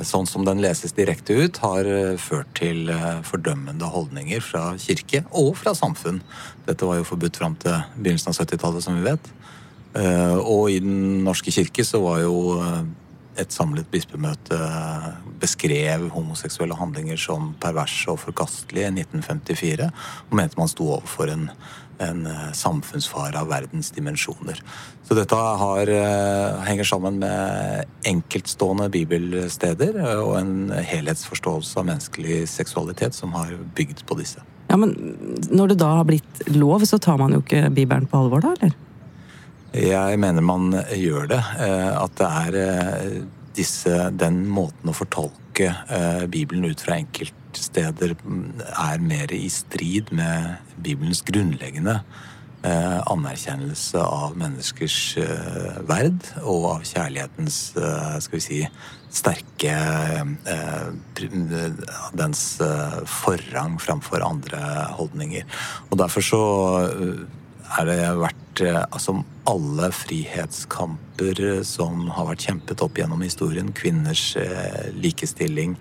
[0.07, 1.89] sånn som den leses direkte ut, har
[2.23, 2.89] ført til
[3.29, 6.23] fordømmende holdninger fra kirke og fra samfunn.
[6.65, 9.33] Dette var jo forbudt fram til begynnelsen av 70-tallet, som vi vet.
[10.41, 12.37] Og i Den norske kirke så var jo
[13.39, 14.57] et samlet bispemøte
[15.43, 19.89] beskrev homoseksuelle handlinger som perverse og forkastelige i 1954,
[20.31, 21.49] og mente man sto overfor en
[21.99, 24.61] en eh, samfunnsfare av verdens dimensjoner.
[25.05, 32.45] Så dette har, eh, henger sammen med enkeltstående bibelsteder eh, og en helhetsforståelse av menneskelig
[32.49, 34.43] seksualitet som har bygd på disse.
[34.69, 34.95] Ja, men
[35.51, 38.55] Når det da har blitt lov, så tar man jo ikke Bibelen på alvor, da?
[38.59, 38.75] eller?
[39.75, 41.43] Jeg mener man gjør det.
[41.59, 43.25] At det er
[43.55, 45.75] disse, den måten å fortolke
[46.31, 52.01] Bibelen ut fra enkelt steder er mer i strid med Bibelens grunnleggende
[52.65, 58.61] eh, anerkjennelse av menneskers eh, verd og av kjærlighetens eh, skal vi si,
[59.15, 59.75] sterke
[62.19, 62.43] Dens
[63.07, 64.61] forrang framfor andre
[64.99, 65.47] holdninger.
[65.91, 66.43] Og Derfor så
[67.81, 73.73] er det vært vært altså, alle frihetskamper som har vært kjempet opp gjennom historien.
[73.73, 74.37] Kvinners
[74.95, 75.77] likestilling,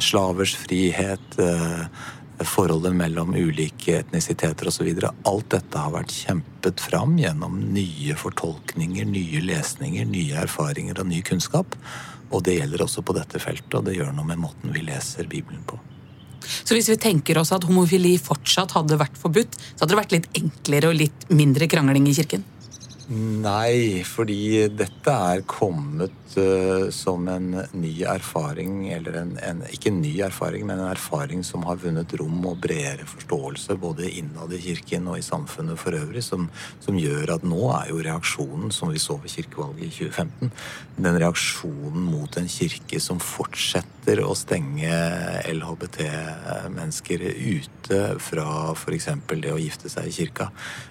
[0.00, 1.38] slavers frihet,
[2.44, 4.90] forholdet mellom ulike etnisiteter osv.
[5.24, 11.22] Alt dette har vært kjempet fram gjennom nye fortolkninger, nye lesninger, nye erfaringer og ny
[11.22, 11.78] kunnskap.
[12.34, 15.30] Og det gjelder også på dette feltet, og det gjør noe med måten vi leser
[15.30, 15.78] Bibelen på.
[16.44, 20.16] Så hvis vi tenker oss at homofili fortsatt hadde vært forbudt, så hadde det vært
[20.18, 22.44] litt enklere og litt mindre krangling i kirken?
[23.12, 30.00] Nei, fordi dette er kommet uh, som en ny erfaring, eller en, en, ikke en
[30.00, 34.62] ny erfaring, men en erfaring som har vunnet rom og bredere forståelse både innad i
[34.64, 36.48] kirken og i samfunnet for øvrig, som,
[36.80, 40.54] som, gjør at nå er jo reaksjonen, som vi så ved kirkevalget i 2015,
[40.96, 44.92] den reaksjonen mot en kirke som fortsetter å stenge
[45.48, 49.08] LHBT-mennesker ute fra f.eks.
[49.40, 50.50] det å gifte seg i kirka,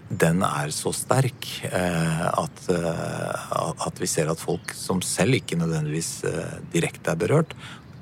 [0.10, 1.46] den er så sterk.
[1.70, 7.18] Eh, at, eh, at, vi ser at folk som selv ikke nødvendigvis eh, direkte er
[7.22, 7.54] berørt,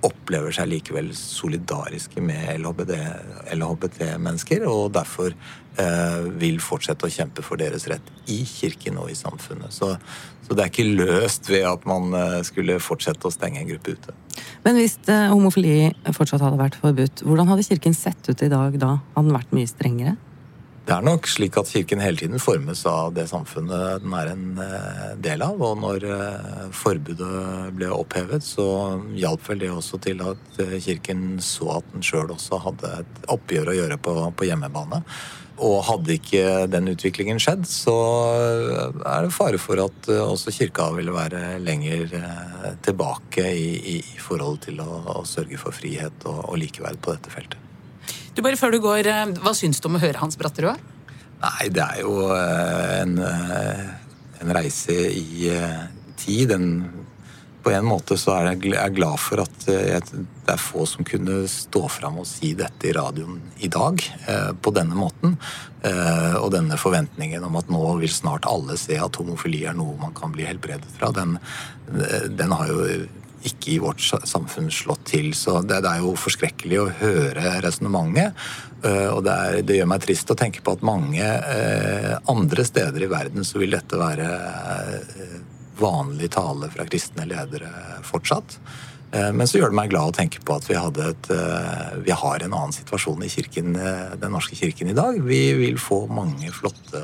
[0.02, 5.36] opplever seg likevel solidariske med LHBT-mennesker, og derfor
[6.42, 9.72] vil fortsette å kjempe for deres rett i kirken og i samfunnet.
[9.72, 9.96] Så,
[10.44, 12.12] så, det er ikke løst ved at man
[12.44, 14.12] skulle fortsette å stenge en gruppe ute.
[14.66, 18.78] Men hvis eh, homofili fortsatt hadde vært forbudt, hvordan hadde kirken sett ut i dag
[18.82, 18.98] da?
[19.16, 20.18] Hadde den vært mye strengere?
[20.92, 24.58] Det er nok slik at Kirken hele tiden formes av det samfunnet den er en
[24.60, 25.62] eh, del av.
[25.64, 28.66] Og når eh, forbudet ble opphevet, så
[29.16, 33.24] hjalp vel det også til at eh, Kirken så at den sjøl også hadde et
[33.32, 35.00] oppgjør å gjøre på, på, hjemmebane.
[35.64, 36.44] Og hadde ikke
[36.76, 37.96] den utviklingen skjedd, så
[38.36, 42.18] er det fare for at også kirka ville være lenger
[42.84, 47.32] tilbake i, i, forhold til å, å, sørge for frihet og, og likeverd på dette
[47.32, 47.71] feltet.
[48.32, 50.80] Du bare før du går, eh, Hva syns du om å høre Hans Bratterud?
[51.42, 53.86] Nei, det er jo eh, en, eh,
[54.40, 55.52] en reise i
[56.22, 56.54] tid.
[56.56, 56.68] En,
[57.62, 61.84] på en måte så er jeg glad for at det er få som kunne stå
[61.94, 64.02] fram og si dette i radioen i dag
[64.66, 65.36] på denne måten.
[66.42, 70.18] Og denne forventningen om at nå vil snart alle se at homofili er noe man
[70.18, 71.38] kan bli helbredet fra, den,
[72.34, 72.82] den har jo
[73.48, 75.32] ikke i vårt samfunn slått til.
[75.38, 78.38] Så det, det er jo forskrekkelig å høre resonnementet.
[78.82, 82.66] Uh, og det, er, det, gjør meg trist å tenke på at mange uh, andre
[82.66, 85.36] steder i verden så vil dette være uh,
[85.82, 87.70] vanlig tale fra kristne ledere
[88.06, 88.60] fortsatt.
[89.12, 91.26] Men så gjør det meg glad å tenke på at vi, et,
[92.06, 95.18] vi har en annen situasjon i kirken, den norske kirken i dag.
[95.26, 97.02] Vi vil få mange flotte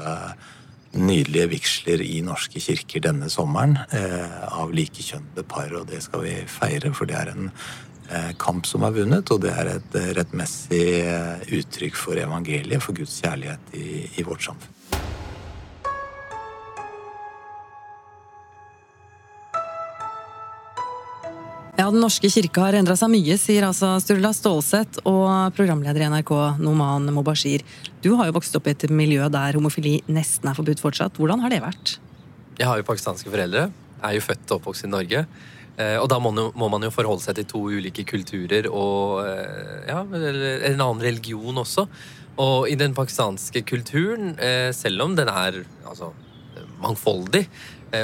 [0.95, 6.37] nydelige vigsler i norske kirker denne sommeren eh, av likekjønnede par, og det skal vi
[6.51, 10.85] feire, for det er en eh, kamp som er vunnet, og det er et rettmessig
[11.03, 14.76] eh, uttrykk for evangeliet, for Guds kjærlighet i, i vårt samfunn.
[21.87, 26.31] Den norske kirke har endra seg mye, sier altså Sturla Stålseth og programleder i NRK
[26.59, 27.63] Noman Mobashir.
[28.03, 31.15] Du har jo vokst opp i et miljø der homofili nesten er forbudt fortsatt.
[31.15, 31.93] Hvordan har det vært?
[32.57, 33.69] Jeg har jo pakistanske foreldre.
[34.01, 35.21] Jeg er jo født og oppvokst i Norge.
[35.77, 36.33] Eh, og da må
[36.73, 41.85] man jo forholde seg til to ulike kulturer og eh, ja, en annen religion også.
[42.43, 46.11] Og i den pakistanske kulturen, eh, selv om den er altså,
[46.83, 47.47] mangfoldig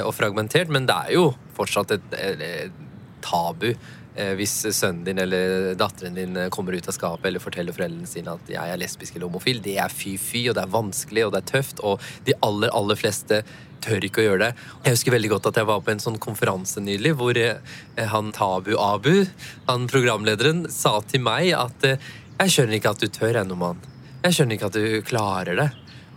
[0.00, 2.78] og fragmentert, men det er jo fortsatt et, et
[3.24, 7.76] tabu eh, hvis sønnen din eller datteren din eh, kommer ut av skapet eller forteller
[7.76, 9.62] foreldrene sine at jeg er lesbisk eller homofil.
[9.64, 13.00] Det er fy-fy, og det er vanskelig, og det er tøft, og de aller, aller
[13.00, 13.42] fleste
[13.84, 14.66] tør ikke å gjøre det.
[14.86, 17.78] Jeg husker veldig godt at jeg var på en sånn konferanse nylig hvor eh,
[18.12, 19.24] han Tabu Abu,
[19.68, 23.82] han programlederen, sa til meg at jeg skjønner ikke at du tør ennå, mann.
[24.24, 25.70] Jeg skjønner ikke at du klarer det.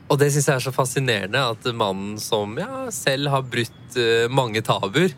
[0.08, 3.98] Og det syns jeg er så fascinerende, at mannen som ja, selv har brutt
[4.32, 5.12] mange tabuer,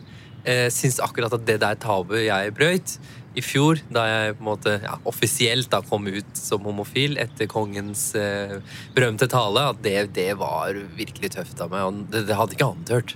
[0.44, 2.98] eh, syns akkurat at det der tabuet jeg brøyt
[3.38, 7.46] i fjor, da jeg på en måte ja, offisielt da kom ut som homofil etter
[7.50, 8.56] kongens eh,
[8.96, 11.86] berømte tale, at det, det, var virkelig tøft av meg.
[11.86, 13.14] Og det, det hadde ikke han hørt.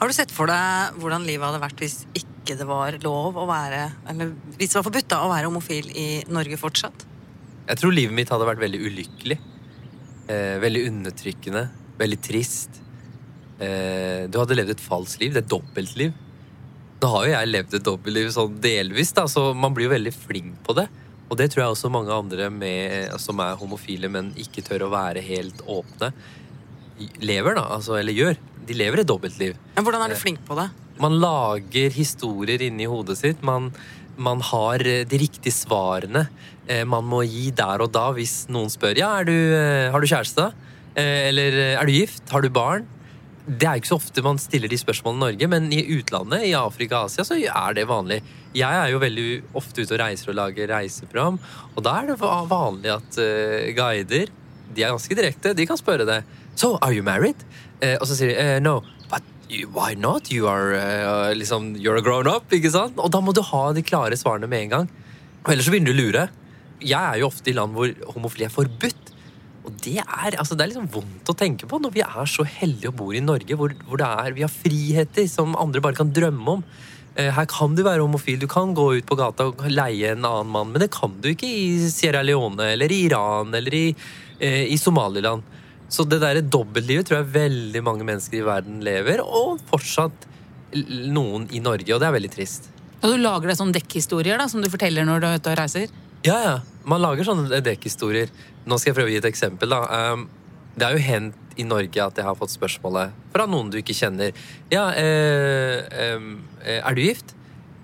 [0.00, 3.46] Har du sett for deg hvordan livet hadde vært hvis ikke det var lov å
[3.48, 3.80] være
[4.12, 7.06] Eller hvis det var forbudt da, å være homofil i Norge fortsatt?
[7.64, 9.38] Jeg tror livet mitt hadde vært veldig ulykkelig.
[10.28, 11.66] Eh, veldig undertrykkende.
[12.00, 12.80] Veldig trist.
[13.60, 15.36] Eh, du hadde levd et falskt liv.
[15.36, 16.16] Det er dobbeltliv.
[17.04, 20.12] Nå har jo jeg levd et dobbeltliv sånn delvis, da, så man blir jo veldig
[20.16, 20.86] flink på det.
[21.28, 24.92] Og det tror jeg også mange andre med, som er homofile, men ikke tør å
[24.92, 26.08] være helt åpne,
[27.20, 27.66] lever, da.
[27.76, 28.40] Altså, eller gjør.
[28.64, 29.58] De lever et dobbeltliv.
[29.76, 30.70] Men hvordan er du flink på det?
[31.02, 33.44] Man lager historier inni hodet sitt.
[33.44, 33.68] Man,
[34.16, 36.24] man har eh, de riktige svarene.
[36.64, 40.08] Eh, man må gi der og da hvis noen spør ja, du, eh, har du
[40.08, 40.52] kjæreste.
[40.94, 42.22] Eller er du gift?
[42.30, 42.86] Har du barn?
[43.44, 46.54] Det er ikke så ofte man stiller de spørsmålene i Norge, men i utlandet, i
[46.56, 48.22] Afrika og Asia, så er det vanlig.
[48.56, 49.26] Jeg er jo veldig
[49.60, 51.36] ofte ute og reiser og lager reiseprogram,
[51.74, 54.32] og da er det vanlig at uh, guider
[54.74, 55.52] de er ganske direkte.
[55.52, 56.22] De kan spørre det.
[56.56, 57.44] So, are you married?
[57.82, 58.78] Uh, og så sier de uh, no.
[59.12, 59.28] But
[59.76, 60.32] why not?
[60.32, 62.48] You are liksom, you're a grown up.
[62.48, 62.96] ikke sant?
[62.96, 64.92] Og da må du ha de klare svarene med en gang.
[65.44, 66.28] Og ellers så begynner du å lure.
[66.80, 69.03] Jeg er jo ofte i land hvor homofili er forbudt.
[69.64, 72.44] Og det er, altså, det er liksom vondt å tenke på når vi er så
[72.44, 76.12] heldige og bor i Norge, hvor, hvor er, vi har friheter som andre bare kan
[76.12, 76.66] drømme om.
[77.16, 80.26] Eh, her kan du være homofil, du kan gå ut på gata og leie en
[80.28, 83.86] annen mann, men det kan du ikke i Sierra Leone eller i Iran eller i,
[84.40, 85.46] eh, i Somaliland.
[85.88, 90.28] Så det derre dobbeltlivet tror jeg veldig mange mennesker i verden lever, og fortsatt
[90.74, 92.68] noen i Norge, og det er veldig trist.
[93.04, 95.60] Og du lager deg sånne dekkhistorier da, som du forteller når du er ute og
[95.60, 95.92] reiser?
[96.24, 96.54] Ja, ja.
[96.88, 98.30] Man lager sånne dekkhistorier.
[98.64, 99.72] Nå skal jeg prøve å gi et eksempel.
[99.72, 100.12] da.
[100.14, 100.28] Um,
[100.74, 103.94] det har jo hendt i Norge at jeg har fått spørsmålet fra noen du ikke
[103.94, 104.34] kjenner.
[104.72, 107.34] Ja, eh, eh, er du gift?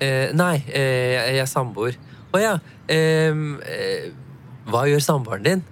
[0.00, 1.98] Eh, nei, eh, jeg er samboer.
[2.34, 2.56] Å ja.
[2.90, 4.10] Eh,
[4.70, 5.62] hva gjør samboeren din?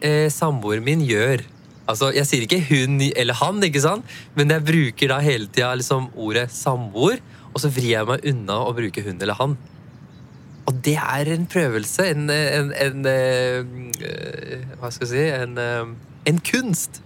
[0.00, 1.42] Eh, samboeren min gjør
[1.88, 4.04] Altså, Jeg sier ikke hun eller han, ikke sant?
[4.36, 8.58] men jeg bruker da hele tida liksom ordet samboer, og så vrir jeg meg unna
[8.60, 9.56] å bruke hun eller han.
[10.68, 15.54] Og det er en prøvelse, en, en, en, en eh, Hva skal jeg si en,
[15.62, 15.94] eh,
[16.28, 17.00] en, kunst.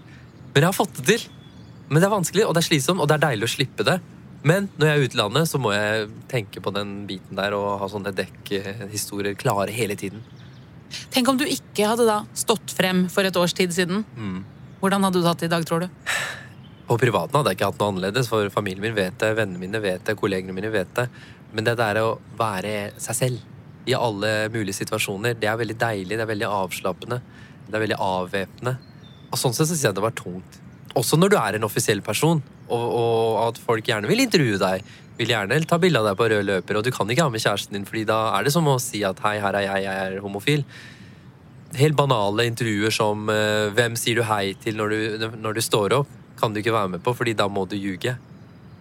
[0.50, 1.28] Men jeg har fått det til.
[1.88, 4.00] Men det er vanskelig, og det er slitsomt, og det er deilig å slippe det.
[4.42, 7.76] Men når jeg er utlandet, i så må jeg tenke på den biten der og
[7.78, 10.24] ha sånne dekkhistorier klare hele tiden.
[11.14, 14.02] Tenk om du ikke hadde da stått frem for et års tid siden.
[14.16, 14.42] Mm.
[14.82, 16.10] Hvordan hadde du hatt det i dag, tror du?
[16.88, 19.84] På privaten hadde jeg ikke hatt noe annerledes, for familien min vet det, vennene mine
[19.84, 21.06] vet det, kollegene mine vet det.
[21.54, 23.51] Men det der å være seg selv
[23.88, 25.36] i alle mulige situasjoner.
[25.38, 27.20] Det er veldig deilig, det er veldig avslappende,
[27.66, 28.76] det er veldig avvæpnende.
[29.32, 30.58] Og sånn sett så syns jeg det var tungt.
[30.98, 34.84] Også når du er en offisiell person, og, og, at folk gjerne vil intervjue deg.
[35.18, 37.42] Vil gjerne ta bilde av deg på rød løper, og du kan ikke ha med
[37.44, 40.08] kjæresten din, fordi da er det som å si at hei, her er jeg, jeg
[40.08, 40.64] er homofil.
[41.76, 45.96] Helt banale intervjuer som uh, hvem sier du hei til når du, når du står
[46.00, 46.10] opp,
[46.40, 48.16] kan du ikke være med på, fordi da må du ljuge.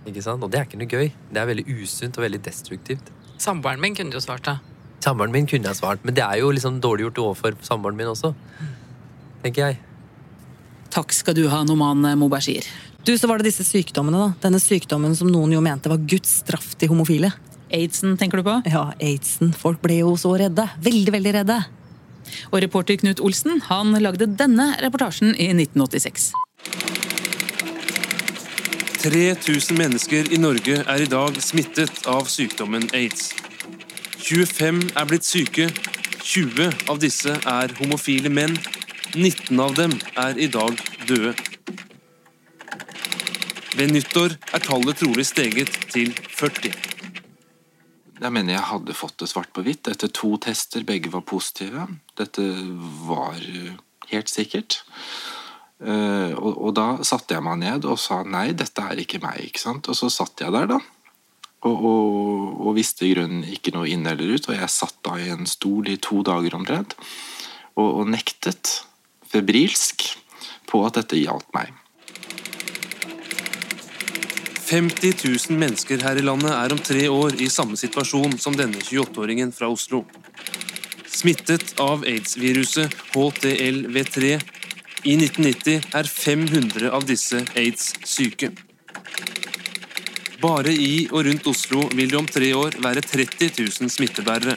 [0.07, 0.43] Ikke sant?
[0.43, 1.11] Og det er ikke noe gøy.
[1.29, 3.11] Det er veldig usunt og veldig destruktivt.
[3.41, 4.57] Samboeren min kunne jo svart, da.
[5.01, 8.11] Samboeren min kunne jeg svart, men det er jo liksom dårlig gjort overfor samboeren min
[8.11, 8.33] også.
[9.41, 9.79] Tenker jeg.
[10.93, 12.67] Takk skal du ha, Noman Mobashir.
[13.05, 14.33] Du, så var det disse sykdommene, da.
[14.43, 17.31] Denne sykdommen som noen jo mente var Guds straff til homofile.
[17.73, 18.57] Aidsen, tenker du på?
[18.69, 19.55] Ja, aidsen.
[19.57, 20.67] Folk ble jo så redde.
[20.85, 21.57] Veldig, veldig redde.
[22.51, 26.31] Og reporter Knut Olsen han lagde denne reportasjen i 1986.
[29.01, 33.31] 3000 mennesker i Norge er i dag smittet av sykdommen aids.
[34.21, 35.65] 25 er blitt syke.
[36.21, 38.53] 20 av disse er homofile menn.
[39.17, 40.77] 19 av dem er i dag
[41.09, 41.33] døde.
[43.75, 46.71] Ved nyttår er tallet trolig steget til 40.
[48.21, 50.85] Jeg mener jeg hadde fått det svart på hvitt etter to tester.
[50.85, 51.87] Begge var positive.
[52.19, 52.45] Dette
[53.07, 53.73] var eh,
[54.13, 54.83] helt sikkert.
[55.81, 59.39] Og, og, da satte jeg meg ned og sa nei, dette er ikke meg.
[59.47, 59.87] ikke sant?
[59.89, 60.77] Og så satt jeg der, da.
[61.61, 64.47] Og, og, og, visste i grunnen ikke noe inn eller ut.
[64.49, 66.97] Og jeg satt da i en stol i to dager omtrent
[67.75, 68.79] og, og nektet
[69.31, 70.09] febrilsk
[70.71, 71.71] på at dette gjaldt meg.
[74.71, 78.79] 50 000 mennesker her i landet er om tre år i samme situasjon som denne
[78.79, 80.05] 28-åringen fra Oslo.
[81.11, 84.37] Smittet av aids-viruset HTLV3.
[85.11, 88.53] I 1990 er 500 av disse aids syke.
[90.41, 94.55] Bare i og rundt Oslo vil det om tre år være 30 000 smittebærere.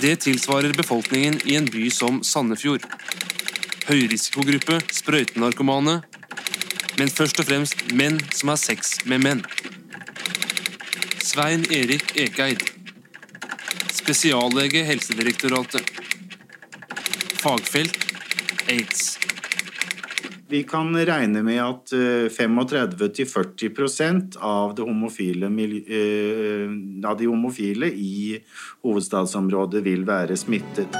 [0.00, 2.86] Det tilsvarer befolkningen i en by som Sandefjord.
[3.90, 5.98] Høyrisikogruppe sprøytenarkomane,
[6.98, 9.44] men først og fremst menn som har sex med menn.
[11.22, 12.64] Svein Erik Ekeid.
[13.92, 15.92] Spesiallege Helsedirektoratet.
[17.44, 18.00] Fagfelt
[18.68, 19.11] aids.
[20.52, 26.68] Vi kan regne med at 35-40 eh, av, eh,
[27.08, 28.36] av de homofile i
[28.84, 30.92] hovedstadsområdet vil være smittet.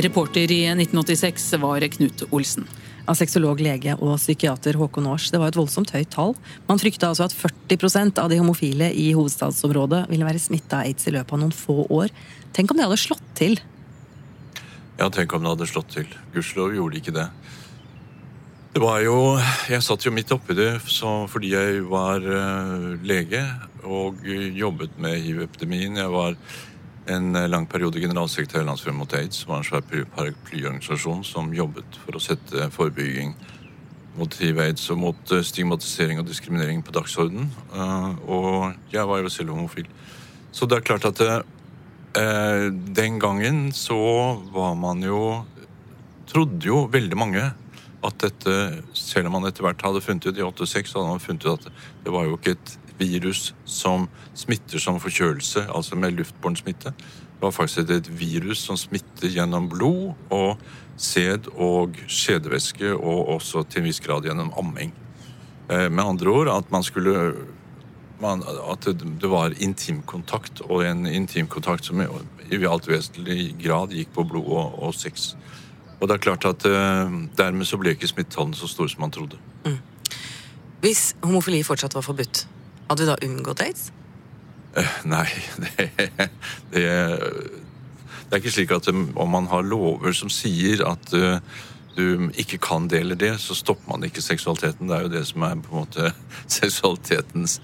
[0.00, 2.64] Reporter i 1986 var Knut Olsen.
[3.04, 5.28] Av sexolog, lege og psykiater Håkon Aars.
[5.28, 6.32] Det var et voldsomt høyt tall.
[6.72, 11.04] Man frykta altså at 40% av de homofile i hovedstadsområdet ville være smitta av aids
[11.04, 12.08] i løpet av noen få år.
[12.56, 13.60] Tenk om det hadde slått til
[14.98, 16.08] ja, tenk om det hadde slått til.
[16.34, 17.28] Gudskjelov gjorde ikke det.
[18.74, 19.38] Det var jo
[19.70, 23.40] Jeg satt jo midt oppi det fordi jeg var uh, lege
[23.82, 25.96] og jobbet med hiv-epidemien.
[25.96, 26.36] Jeg var
[27.08, 29.36] en lang periode generalsekretær i Landsforeningen mot aids.
[29.36, 33.32] som var en svær paraplyorganisasjon som jobbet for å sette forebygging
[34.18, 37.48] mot hiv-aids og mot stigmatisering og diskriminering på dagsorden.
[38.26, 39.86] Og jeg var jo selv homofil.
[40.52, 41.22] Så det er klart at
[42.18, 43.98] det, den gangen så
[44.52, 45.44] var man jo
[46.28, 47.40] Trodde jo veldig mange
[48.04, 48.54] at dette,
[48.92, 51.78] selv om man etter hvert hadde funnet ut i 86, hadde man funnet ut at
[52.04, 54.04] det var jo ikke et virus som
[54.36, 56.92] smitter som forkjølelse, altså med luftbåren smitte.
[56.92, 60.60] Det var faktisk et virus som smitter gjennom blod og
[60.98, 64.92] sæd og skjedevæske, og også til en viss grad gjennom amming.
[65.70, 67.14] Eh, med andre ord at man skulle
[68.20, 74.24] man, At det var intimkontakt, og en intimkontakt som i alt vesentlig grad gikk på
[74.28, 75.34] blod og, og sex.
[76.00, 79.14] Og det er klart at uh, dermed så ble ikke smittetallene så store som man
[79.14, 79.38] trodde.
[79.66, 79.78] Mm.
[80.82, 82.44] Hvis homofili fortsatt var forbudt,
[82.88, 83.88] hadde vi da unngått aids?
[84.78, 85.26] Eh, nei,
[85.64, 86.20] det, det,
[86.70, 91.40] det, er ikke slik at um, om man har lover som sier at uh,
[91.98, 94.86] du ikke kan dele det, så stopper man ikke seksualiteten.
[94.86, 96.12] Det er jo det som er på en måte
[96.60, 97.58] seksualitetens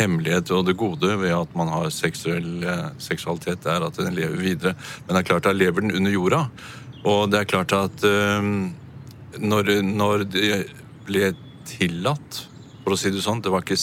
[0.00, 4.40] hemmelighet og det gode ved at man har seksuell uh, seksualitet, er at den lever
[4.40, 4.74] videre.
[5.06, 6.44] Men det er klart, da lever den under jorda.
[7.04, 8.70] Og det er klart at um,
[9.38, 10.52] når, når det
[11.06, 11.34] ble
[11.70, 12.46] tillatt
[12.80, 13.42] for å si det sånn.
[13.44, 13.76] Det var ikke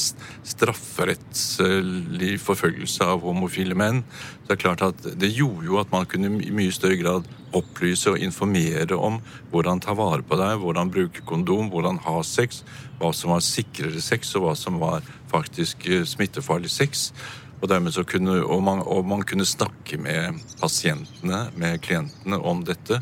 [0.51, 4.03] strafferettslig forfølgelse av homofile menn.
[4.47, 7.23] Det er klart at det gjorde jo at man kunne i mye større grad
[7.55, 9.21] opplyse og informere om
[9.53, 12.63] hvordan ta vare på deg, hvordan bruke kondom, hvordan ha sex,
[12.99, 17.11] hva som var sikrere sex, og hva som var faktisk eh, smittefarlig sex.
[17.57, 17.71] Og,
[18.05, 23.01] kunne, og, man, og man kunne snakke med pasientene, med klientene, om dette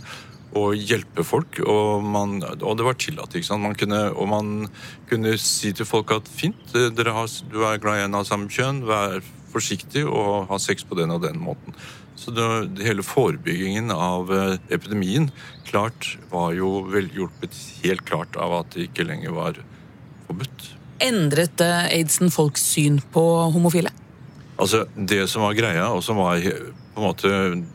[0.56, 1.60] og hjelpe folk.
[1.68, 3.36] Og, man, og det var tillatt.
[3.36, 3.66] ikke sant?
[3.66, 4.54] Man kunne, og man
[5.10, 8.86] kunne si til folk at fint, har, du er glad i en av samme kjønn,
[8.88, 9.20] vær
[9.52, 11.76] forsiktig og ha sex på den og den måten.
[12.16, 12.48] Så det,
[12.86, 15.28] hele forebyggingen av eh, epidemien
[15.68, 19.60] klart var jo vel hjulpet helt klart av at det ikke lenger var
[20.28, 20.70] forbudt.
[21.04, 23.24] Endret eh, aidsen folks syn på
[23.56, 23.92] homofile?
[24.56, 27.30] Altså, Det som var greia, og som var på en måte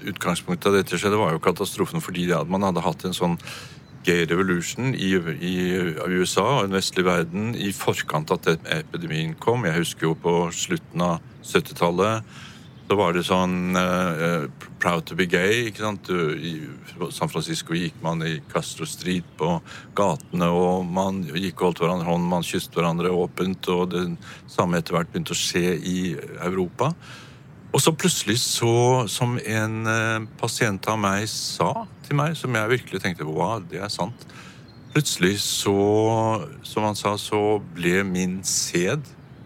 [0.08, 3.36] utgangspunktet av dette skjedde, var jo katastrofen fordi man hadde hatt en sånn
[4.04, 5.10] gay revolution i,
[5.44, 5.56] i,
[6.08, 9.66] USA og den vestlige verden i forkant at epidemien kom.
[9.68, 12.38] Jeg husker jo på slutten av 70-tallet
[12.88, 14.48] så var det sånn uh,
[14.80, 15.66] Proud to be gay.
[15.68, 16.08] ikke sant?
[16.10, 16.54] I
[17.12, 19.58] San Francisco gikk man i Castro Street på
[19.96, 24.06] gatene, og man gikk holdt hverandre hånd, man kysset hverandre åpent, og det
[24.48, 25.98] samme etter hvert begynte å skje i
[26.46, 26.94] Europa.
[27.70, 32.72] Og så plutselig så, som en eh, pasient av meg sa til meg, som jeg
[32.72, 34.26] virkelig tenkte wow, det er sant
[34.90, 35.76] Plutselig så,
[36.66, 39.04] som han sa, så ble min sæd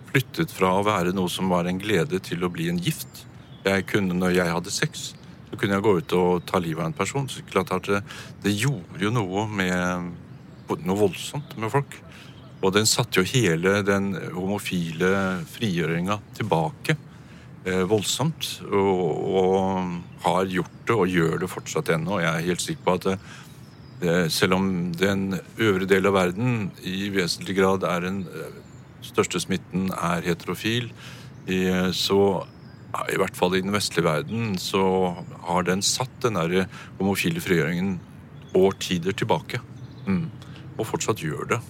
[0.08, 3.26] flyttet fra å være noe som var en glede, til å bli en gift.
[3.66, 5.02] Jeg kunne, Når jeg hadde sex,
[5.54, 7.28] så kunne jeg gå ut og ta livet av en person.
[7.30, 8.00] Så klart det,
[8.42, 11.94] det gjorde jo noe med noe voldsomt med folk.
[12.64, 16.96] Og den satte jo hele den homofile frigjøringa tilbake.
[17.68, 18.48] Eh, voldsomt.
[18.66, 19.04] Og,
[19.38, 19.94] og,
[20.24, 22.18] har gjort det, og gjør det fortsatt ennå.
[22.22, 23.16] Jeg er helt sikker på at det,
[24.00, 28.56] det, selv om den øvre del av verden i vesentlig grad er den eh,
[29.04, 30.88] største smitten er heterofil,
[31.44, 31.60] i,
[31.92, 32.46] så
[33.12, 34.84] i hvert fall i den vestlige verden så
[35.48, 36.66] har den satt den der
[36.98, 37.96] homofile frigjøringen
[38.54, 39.60] årtider tilbake.
[40.06, 40.28] Mm.
[40.78, 41.60] Og fortsatt gjør det.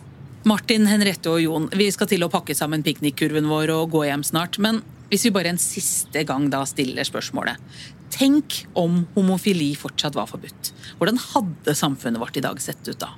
[0.44, 4.24] Martin, Henriette og Jon, vi skal til å pakke sammen piknikkurven vår og gå hjem
[4.26, 4.58] snart.
[4.60, 7.60] Men hvis vi bare en siste gang da stiller spørsmålet
[8.14, 10.70] Tenk om homofili fortsatt var forbudt.
[11.00, 13.08] Hvordan hadde samfunnet vårt i dag sett ut da?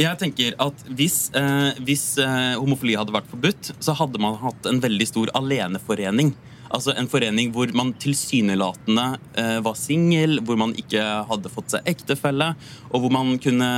[0.00, 4.68] Jeg tenker at Hvis, eh, hvis eh, homofili hadde vært forbudt, så hadde man hatt
[4.70, 6.32] en veldig stor aleneforening.
[6.74, 9.06] Altså En forening hvor man tilsynelatende
[9.38, 12.52] eh, var singel, hvor man ikke hadde fått seg ektefelle,
[12.90, 13.70] og hvor man kunne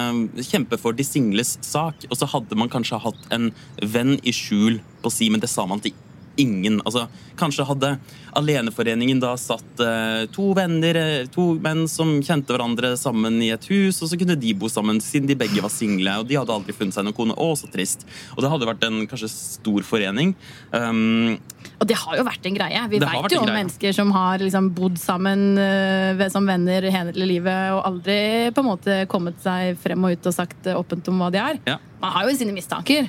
[0.45, 2.09] kjempe for de singles sak.
[2.09, 3.51] Og så hadde man kanskje hatt en
[3.83, 5.97] venn i skjul på si, men det sa man til
[6.39, 6.81] ingen.
[6.85, 7.07] Altså,
[7.39, 7.93] kanskje hadde
[8.39, 13.69] Aleneforeningen da satt eh, to venner, eh, to menn som kjente hverandre sammen i et
[13.73, 16.55] hus, og så kunne de bo sammen siden de begge var single, og de hadde
[16.55, 17.37] aldri funnet seg noen kone.
[17.39, 18.07] Å, så trist.
[18.37, 20.35] Og det hadde vært en kanskje stor forening.
[20.73, 21.39] Um,
[21.79, 22.85] og det har jo vært en greie.
[22.91, 27.75] Vi vet jo om mennesker som har liksom bodd sammen uh, som venner hele livet
[27.77, 28.19] og aldri
[28.55, 31.61] på en måte kommet seg frem og ut og sagt åpent om hva de er.
[31.71, 31.77] Ja.
[32.03, 33.07] Man har jo sine mistanker.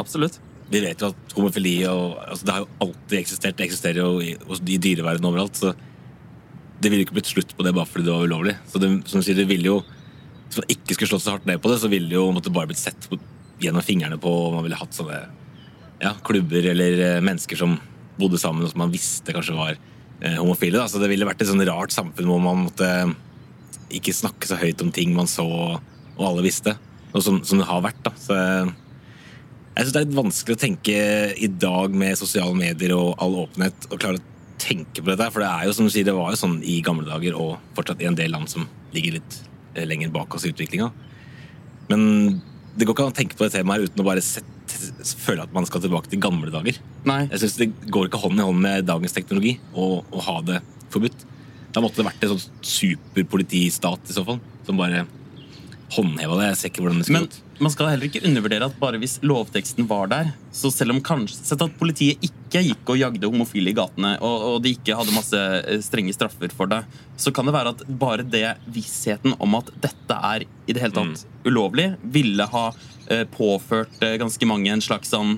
[0.00, 0.40] Absolutt
[0.70, 3.56] vi vet jo at homofili og, altså Det har jo alltid eksistert.
[3.58, 5.58] Det eksisterer jo i, i dyreverdenen overalt.
[5.58, 5.72] Så
[6.80, 8.54] det ville ikke blitt slutt på det bare fordi det var ulovlig.
[8.70, 9.80] Så det, som sier, det ville jo
[10.50, 12.50] Hvis man ikke skulle slått så hardt ned på det, så ville det jo måtte
[12.54, 13.18] bare blitt sett på,
[13.62, 15.20] gjennom fingrene på og man ville hatt sånne
[16.00, 17.76] ja, klubber eller eh, mennesker som
[18.20, 20.80] bodde sammen, og som man visste kanskje var eh, homofile.
[20.80, 20.88] Da.
[20.90, 22.90] Så det ville vært et sånn rart samfunn hvor man måtte
[23.90, 25.46] ikke snakke så høyt om ting man så
[26.20, 26.76] og alle visste.
[27.10, 28.00] Og som, som det har vært.
[28.04, 28.12] da.
[28.20, 30.96] Så jeg syns det er litt vanskelig å tenke
[31.40, 34.26] i dag med sosiale medier og all åpenhet og klare å
[34.60, 35.30] tenke på dette.
[35.32, 37.56] For det er jo som du sier, det var jo sånn i gamle dager og
[37.78, 39.38] fortsatt i en del land som ligger litt
[39.74, 40.90] eh, lenger bak oss i utviklinga.
[41.90, 42.02] Men
[42.76, 44.78] det går ikke an å tenke på det temaet uten å bare sette,
[45.20, 46.78] føle at man skal tilbake til gamle dager.
[47.08, 47.24] Nei.
[47.32, 50.60] Jeg synes Det går ikke hånd i hånd med dagens teknologi å, å ha det
[50.92, 51.26] forbudt.
[51.74, 55.04] Da måtte det vært en sånn superpolitistat i så fall, som bare
[55.96, 56.50] håndheva det.
[56.52, 59.18] Jeg ser ikke hvordan det skulle Men man skal heller ikke undervurdere at bare hvis
[59.26, 63.72] lovteksten var der, så selv om kanskje Sett at politiet ikke gikk og jagde homofile
[63.72, 66.80] i gatene, og, og de ikke hadde masse eh, strenge straffer for det,
[67.20, 70.96] så kan det være at bare det vissheten om at dette er i det hele
[70.96, 72.66] tatt ulovlig, ville ha
[73.10, 75.36] eh, påført eh, ganske mange en slags sånn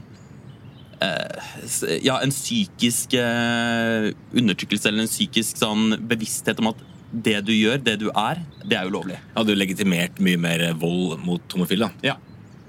[1.02, 7.52] eh, ja, en psykisk eh, undertrykkelse eller en psykisk sånn bevissthet om at det du
[7.52, 9.18] gjør, det du er, det er ulovlig.
[9.36, 11.90] Hadde jo legitimert mye mer vold mot homofile.
[12.02, 12.16] Ja.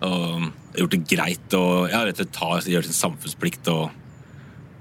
[0.03, 3.91] Og gjort det greit å ja, rett og slett ta, gjøre sin samfunnsplikt og,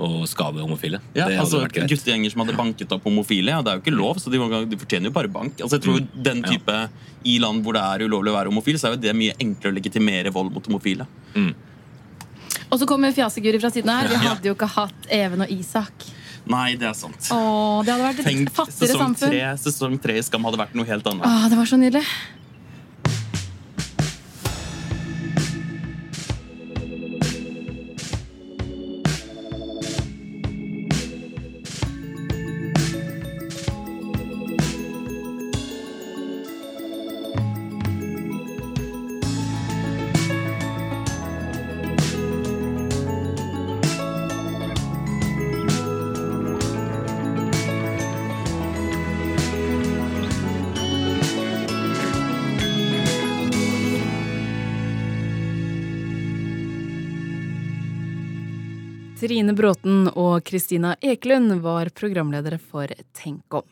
[0.03, 0.99] og skade homofile.
[1.15, 1.93] Ja, det hadde altså vært greit.
[1.93, 4.41] Guttegjenger som hadde banket opp homofile, ja, det er jo ikke lov, så de,
[4.73, 5.61] de fortjener jo bare bank.
[5.63, 6.09] Altså jeg tror Mm.
[6.27, 6.79] den type
[7.25, 9.71] I land hvor det er ulovlig å være homofil, så er jo det mye enklere
[9.71, 11.07] å legitimere vold mot homofile.
[12.73, 14.09] Og så kommer fjaseguri fra siden her.
[14.09, 16.07] Vi hadde jo ikke hatt Even og Isak.
[16.51, 17.29] Nei, det er sant.
[17.31, 19.31] Åh, det hadde vært et Tenk fattigere sesong samfunn.
[19.31, 21.27] tre, sesong tre i Skam hadde vært noe helt annet.
[21.29, 22.03] Åh, det var så nydelig.
[59.43, 62.87] Trine Bråten og Kristina Ekelund var programledere for
[63.19, 63.65] Tenk om.